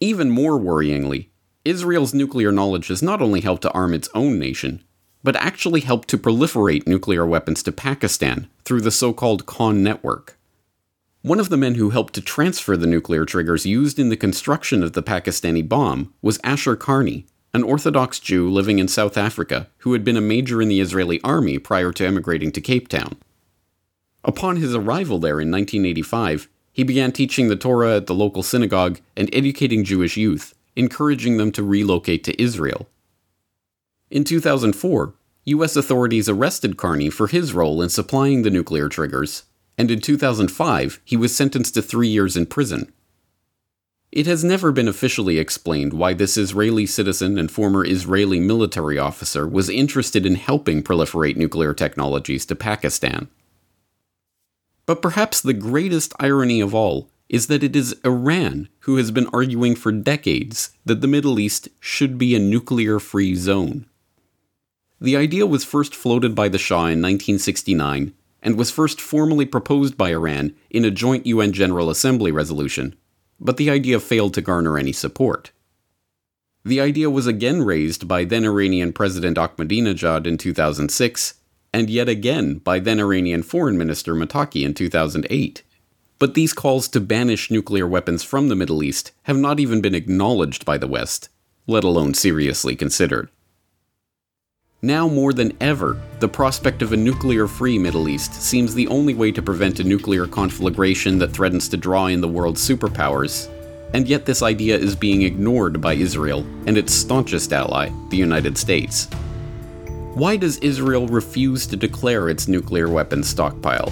Even 0.00 0.30
more 0.30 0.58
worryingly, 0.58 1.28
Israel's 1.64 2.12
nuclear 2.12 2.52
knowledge 2.52 2.88
has 2.88 3.02
not 3.02 3.22
only 3.22 3.40
helped 3.40 3.62
to 3.62 3.72
arm 3.72 3.94
its 3.94 4.08
own 4.14 4.38
nation, 4.38 4.82
but 5.22 5.36
actually 5.36 5.80
helped 5.80 6.08
to 6.08 6.18
proliferate 6.18 6.86
nuclear 6.86 7.26
weapons 7.26 7.62
to 7.62 7.72
Pakistan 7.72 8.48
through 8.64 8.80
the 8.80 8.90
so 8.90 9.12
called 9.12 9.46
Khan 9.46 9.82
network. 9.82 10.38
One 11.22 11.40
of 11.40 11.48
the 11.48 11.56
men 11.56 11.74
who 11.74 11.90
helped 11.90 12.14
to 12.14 12.20
transfer 12.20 12.76
the 12.76 12.86
nuclear 12.86 13.24
triggers 13.24 13.66
used 13.66 13.98
in 13.98 14.10
the 14.10 14.16
construction 14.16 14.82
of 14.84 14.92
the 14.92 15.02
Pakistani 15.02 15.68
bomb 15.68 16.12
was 16.22 16.38
Asher 16.44 16.76
Karni, 16.76 17.24
an 17.56 17.62
Orthodox 17.62 18.20
Jew 18.20 18.50
living 18.50 18.78
in 18.78 18.86
South 18.86 19.16
Africa 19.16 19.68
who 19.78 19.94
had 19.94 20.04
been 20.04 20.18
a 20.18 20.20
major 20.20 20.60
in 20.60 20.68
the 20.68 20.82
Israeli 20.82 21.22
army 21.22 21.58
prior 21.58 21.90
to 21.90 22.06
emigrating 22.06 22.52
to 22.52 22.60
Cape 22.60 22.86
Town. 22.86 23.16
Upon 24.22 24.56
his 24.56 24.74
arrival 24.74 25.18
there 25.18 25.40
in 25.40 25.50
1985, 25.50 26.50
he 26.70 26.82
began 26.82 27.12
teaching 27.12 27.48
the 27.48 27.56
Torah 27.56 27.96
at 27.96 28.08
the 28.08 28.14
local 28.14 28.42
synagogue 28.42 29.00
and 29.16 29.30
educating 29.32 29.84
Jewish 29.84 30.18
youth, 30.18 30.54
encouraging 30.76 31.38
them 31.38 31.50
to 31.52 31.62
relocate 31.62 32.24
to 32.24 32.40
Israel. 32.40 32.90
In 34.10 34.22
2004, 34.22 35.14
U.S. 35.46 35.76
authorities 35.76 36.28
arrested 36.28 36.76
Karni 36.76 37.10
for 37.10 37.26
his 37.26 37.54
role 37.54 37.80
in 37.80 37.88
supplying 37.88 38.42
the 38.42 38.50
nuclear 38.50 38.90
triggers, 38.90 39.44
and 39.78 39.90
in 39.90 40.02
2005 40.02 41.00
he 41.06 41.16
was 41.16 41.34
sentenced 41.34 41.72
to 41.72 41.80
three 41.80 42.08
years 42.08 42.36
in 42.36 42.44
prison. 42.44 42.92
It 44.16 44.26
has 44.26 44.42
never 44.42 44.72
been 44.72 44.88
officially 44.88 45.38
explained 45.38 45.92
why 45.92 46.14
this 46.14 46.38
Israeli 46.38 46.86
citizen 46.86 47.38
and 47.38 47.50
former 47.50 47.84
Israeli 47.84 48.40
military 48.40 48.98
officer 48.98 49.46
was 49.46 49.68
interested 49.68 50.24
in 50.24 50.36
helping 50.36 50.82
proliferate 50.82 51.36
nuclear 51.36 51.74
technologies 51.74 52.46
to 52.46 52.56
Pakistan. 52.56 53.28
But 54.86 55.02
perhaps 55.02 55.42
the 55.42 55.52
greatest 55.52 56.14
irony 56.18 56.62
of 56.62 56.74
all 56.74 57.10
is 57.28 57.48
that 57.48 57.62
it 57.62 57.76
is 57.76 58.00
Iran 58.06 58.70
who 58.84 58.96
has 58.96 59.10
been 59.10 59.26
arguing 59.34 59.74
for 59.74 59.92
decades 59.92 60.70
that 60.86 61.02
the 61.02 61.06
Middle 61.06 61.38
East 61.38 61.68
should 61.78 62.16
be 62.16 62.34
a 62.34 62.38
nuclear 62.38 62.98
free 62.98 63.34
zone. 63.34 63.84
The 64.98 65.18
idea 65.18 65.44
was 65.44 65.62
first 65.62 65.94
floated 65.94 66.34
by 66.34 66.48
the 66.48 66.56
Shah 66.56 66.86
in 66.86 67.02
1969 67.02 68.14
and 68.42 68.56
was 68.56 68.70
first 68.70 68.98
formally 68.98 69.44
proposed 69.44 69.98
by 69.98 70.08
Iran 70.08 70.54
in 70.70 70.86
a 70.86 70.90
joint 70.90 71.26
UN 71.26 71.52
General 71.52 71.90
Assembly 71.90 72.32
resolution, 72.32 72.96
but 73.38 73.56
the 73.56 73.70
idea 73.70 74.00
failed 74.00 74.34
to 74.34 74.40
garner 74.40 74.78
any 74.78 74.92
support. 74.92 75.50
The 76.64 76.80
idea 76.80 77.10
was 77.10 77.26
again 77.26 77.62
raised 77.62 78.08
by 78.08 78.24
then 78.24 78.44
Iranian 78.44 78.92
President 78.92 79.36
Ahmadinejad 79.36 80.26
in 80.26 80.36
2006 80.36 81.34
and 81.72 81.90
yet 81.90 82.08
again 82.08 82.54
by 82.58 82.78
then 82.78 82.98
Iranian 82.98 83.42
Foreign 83.42 83.76
Minister 83.76 84.14
Mottaki 84.14 84.64
in 84.64 84.72
2008. 84.72 85.62
But 86.18 86.34
these 86.34 86.54
calls 86.54 86.88
to 86.88 87.00
banish 87.00 87.50
nuclear 87.50 87.86
weapons 87.86 88.24
from 88.24 88.48
the 88.48 88.56
Middle 88.56 88.82
East 88.82 89.12
have 89.24 89.36
not 89.36 89.60
even 89.60 89.82
been 89.82 89.94
acknowledged 89.94 90.64
by 90.64 90.78
the 90.78 90.86
West, 90.86 91.28
let 91.66 91.84
alone 91.84 92.14
seriously 92.14 92.74
considered. 92.74 93.28
Now 94.82 95.08
more 95.08 95.32
than 95.32 95.56
ever, 95.62 95.98
the 96.20 96.28
prospect 96.28 96.82
of 96.82 96.92
a 96.92 96.98
nuclear 96.98 97.48
free 97.48 97.78
Middle 97.78 98.10
East 98.10 98.34
seems 98.34 98.74
the 98.74 98.86
only 98.88 99.14
way 99.14 99.32
to 99.32 99.40
prevent 99.40 99.80
a 99.80 99.84
nuclear 99.84 100.26
conflagration 100.26 101.18
that 101.18 101.32
threatens 101.32 101.66
to 101.70 101.78
draw 101.78 102.08
in 102.08 102.20
the 102.20 102.28
world's 102.28 102.66
superpowers, 102.66 103.48
and 103.94 104.06
yet 104.06 104.26
this 104.26 104.42
idea 104.42 104.76
is 104.76 104.94
being 104.94 105.22
ignored 105.22 105.80
by 105.80 105.94
Israel 105.94 106.40
and 106.66 106.76
its 106.76 106.92
staunchest 106.92 107.54
ally, 107.54 107.88
the 108.10 108.18
United 108.18 108.58
States. 108.58 109.06
Why 110.12 110.36
does 110.36 110.58
Israel 110.58 111.06
refuse 111.06 111.66
to 111.68 111.76
declare 111.76 112.28
its 112.28 112.46
nuclear 112.46 112.90
weapons 112.90 113.30
stockpile? 113.30 113.90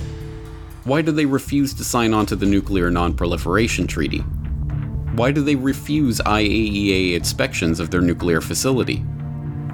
Why 0.85 1.01
do 1.01 1.13
they 1.13 1.25
refuse 1.25 1.73
to 1.75 1.85
sign 1.85 2.13
on 2.13 2.27
to 2.27 2.37
the 2.37 2.45
Nuclear 2.45 2.91
Non-Proliferation 2.91 3.87
Treaty? 3.87 4.19
Why 5.17 5.33
do 5.33 5.43
they 5.43 5.57
refuse 5.57 6.21
IAEA 6.21 7.15
inspections 7.15 7.81
of 7.81 7.91
their 7.91 8.03
nuclear 8.03 8.43
facility? 8.43 9.03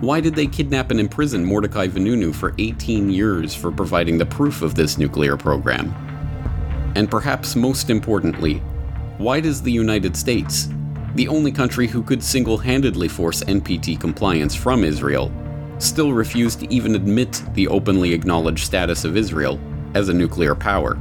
Why 0.00 0.18
did 0.18 0.34
they 0.34 0.46
kidnap 0.46 0.90
and 0.90 0.98
imprison 0.98 1.44
Mordecai 1.44 1.86
Vanunu 1.86 2.34
for 2.34 2.54
18 2.56 3.10
years 3.10 3.54
for 3.54 3.70
providing 3.70 4.16
the 4.16 4.24
proof 4.24 4.62
of 4.62 4.74
this 4.74 4.96
nuclear 4.96 5.36
program? 5.36 5.94
And 6.96 7.10
perhaps 7.10 7.54
most 7.54 7.90
importantly, 7.90 8.62
why 9.18 9.40
does 9.40 9.60
the 9.60 9.70
United 9.70 10.16
States, 10.16 10.70
the 11.16 11.28
only 11.28 11.52
country 11.52 11.86
who 11.86 12.02
could 12.02 12.24
single 12.24 12.56
handedly 12.56 13.08
force 13.08 13.44
NPT 13.44 14.00
compliance 14.00 14.54
from 14.54 14.84
Israel, 14.84 15.30
still 15.76 16.14
refuse 16.14 16.56
to 16.56 16.72
even 16.72 16.94
admit 16.94 17.42
the 17.52 17.68
openly 17.68 18.14
acknowledged 18.14 18.64
status 18.64 19.04
of 19.04 19.18
Israel 19.18 19.60
as 19.92 20.08
a 20.08 20.14
nuclear 20.14 20.54
power. 20.54 20.94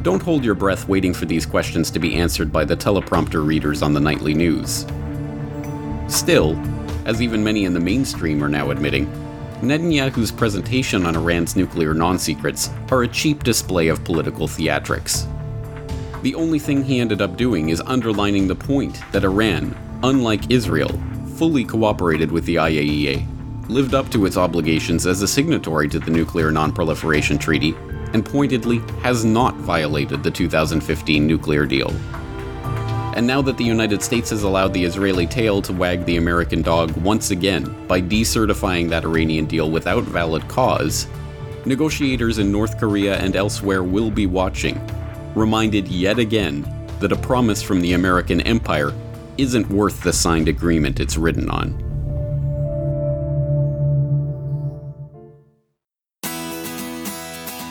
Don't 0.00 0.22
hold 0.22 0.42
your 0.42 0.54
breath 0.54 0.88
waiting 0.88 1.12
for 1.12 1.26
these 1.26 1.44
questions 1.44 1.90
to 1.90 1.98
be 1.98 2.14
answered 2.14 2.50
by 2.50 2.64
the 2.64 2.76
teleprompter 2.76 3.46
readers 3.46 3.82
on 3.82 3.92
the 3.92 4.00
nightly 4.00 4.32
news. 4.32 4.86
Still, 6.06 6.54
as 7.08 7.22
even 7.22 7.42
many 7.42 7.64
in 7.64 7.72
the 7.72 7.80
mainstream 7.80 8.44
are 8.44 8.50
now 8.50 8.70
admitting, 8.70 9.06
Netanyahu's 9.62 10.30
presentation 10.30 11.04
on 11.06 11.16
Iran's 11.16 11.56
nuclear 11.56 11.94
non 11.94 12.18
secrets 12.18 12.70
are 12.92 13.02
a 13.02 13.08
cheap 13.08 13.42
display 13.42 13.88
of 13.88 14.04
political 14.04 14.46
theatrics. 14.46 15.26
The 16.22 16.34
only 16.34 16.58
thing 16.58 16.84
he 16.84 17.00
ended 17.00 17.20
up 17.20 17.36
doing 17.36 17.70
is 17.70 17.80
underlining 17.80 18.46
the 18.46 18.54
point 18.54 19.00
that 19.10 19.24
Iran, 19.24 19.74
unlike 20.04 20.50
Israel, 20.50 20.90
fully 21.36 21.64
cooperated 21.64 22.30
with 22.30 22.44
the 22.44 22.56
IAEA 22.56 23.26
lived 23.68 23.94
up 23.94 24.10
to 24.10 24.26
its 24.26 24.36
obligations 24.36 25.06
as 25.06 25.22
a 25.22 25.28
signatory 25.28 25.88
to 25.88 25.98
the 25.98 26.10
Nuclear 26.10 26.50
Non-Proliferation 26.50 27.38
Treaty 27.38 27.74
and 28.12 28.24
pointedly 28.24 28.78
has 29.02 29.24
not 29.24 29.54
violated 29.56 30.22
the 30.22 30.30
2015 30.30 31.26
nuclear 31.26 31.66
deal. 31.66 31.92
And 33.18 33.26
now 33.26 33.42
that 33.42 33.56
the 33.56 33.64
United 33.64 34.00
States 34.00 34.30
has 34.30 34.44
allowed 34.44 34.72
the 34.72 34.84
Israeli 34.84 35.26
tail 35.26 35.60
to 35.62 35.72
wag 35.72 36.04
the 36.04 36.18
American 36.18 36.62
dog 36.62 36.92
once 36.98 37.32
again 37.32 37.64
by 37.88 38.00
decertifying 38.00 38.88
that 38.90 39.04
Iranian 39.04 39.46
deal 39.46 39.72
without 39.72 40.04
valid 40.04 40.46
cause, 40.46 41.08
negotiators 41.64 42.38
in 42.38 42.52
North 42.52 42.78
Korea 42.78 43.16
and 43.16 43.34
elsewhere 43.34 43.82
will 43.82 44.12
be 44.12 44.26
watching, 44.26 44.80
reminded 45.34 45.88
yet 45.88 46.20
again 46.20 46.64
that 47.00 47.10
a 47.10 47.16
promise 47.16 47.60
from 47.60 47.80
the 47.80 47.94
American 47.94 48.40
empire 48.42 48.92
isn't 49.36 49.68
worth 49.68 50.00
the 50.04 50.12
signed 50.12 50.46
agreement 50.46 51.00
it's 51.00 51.16
written 51.16 51.50
on. 51.50 51.76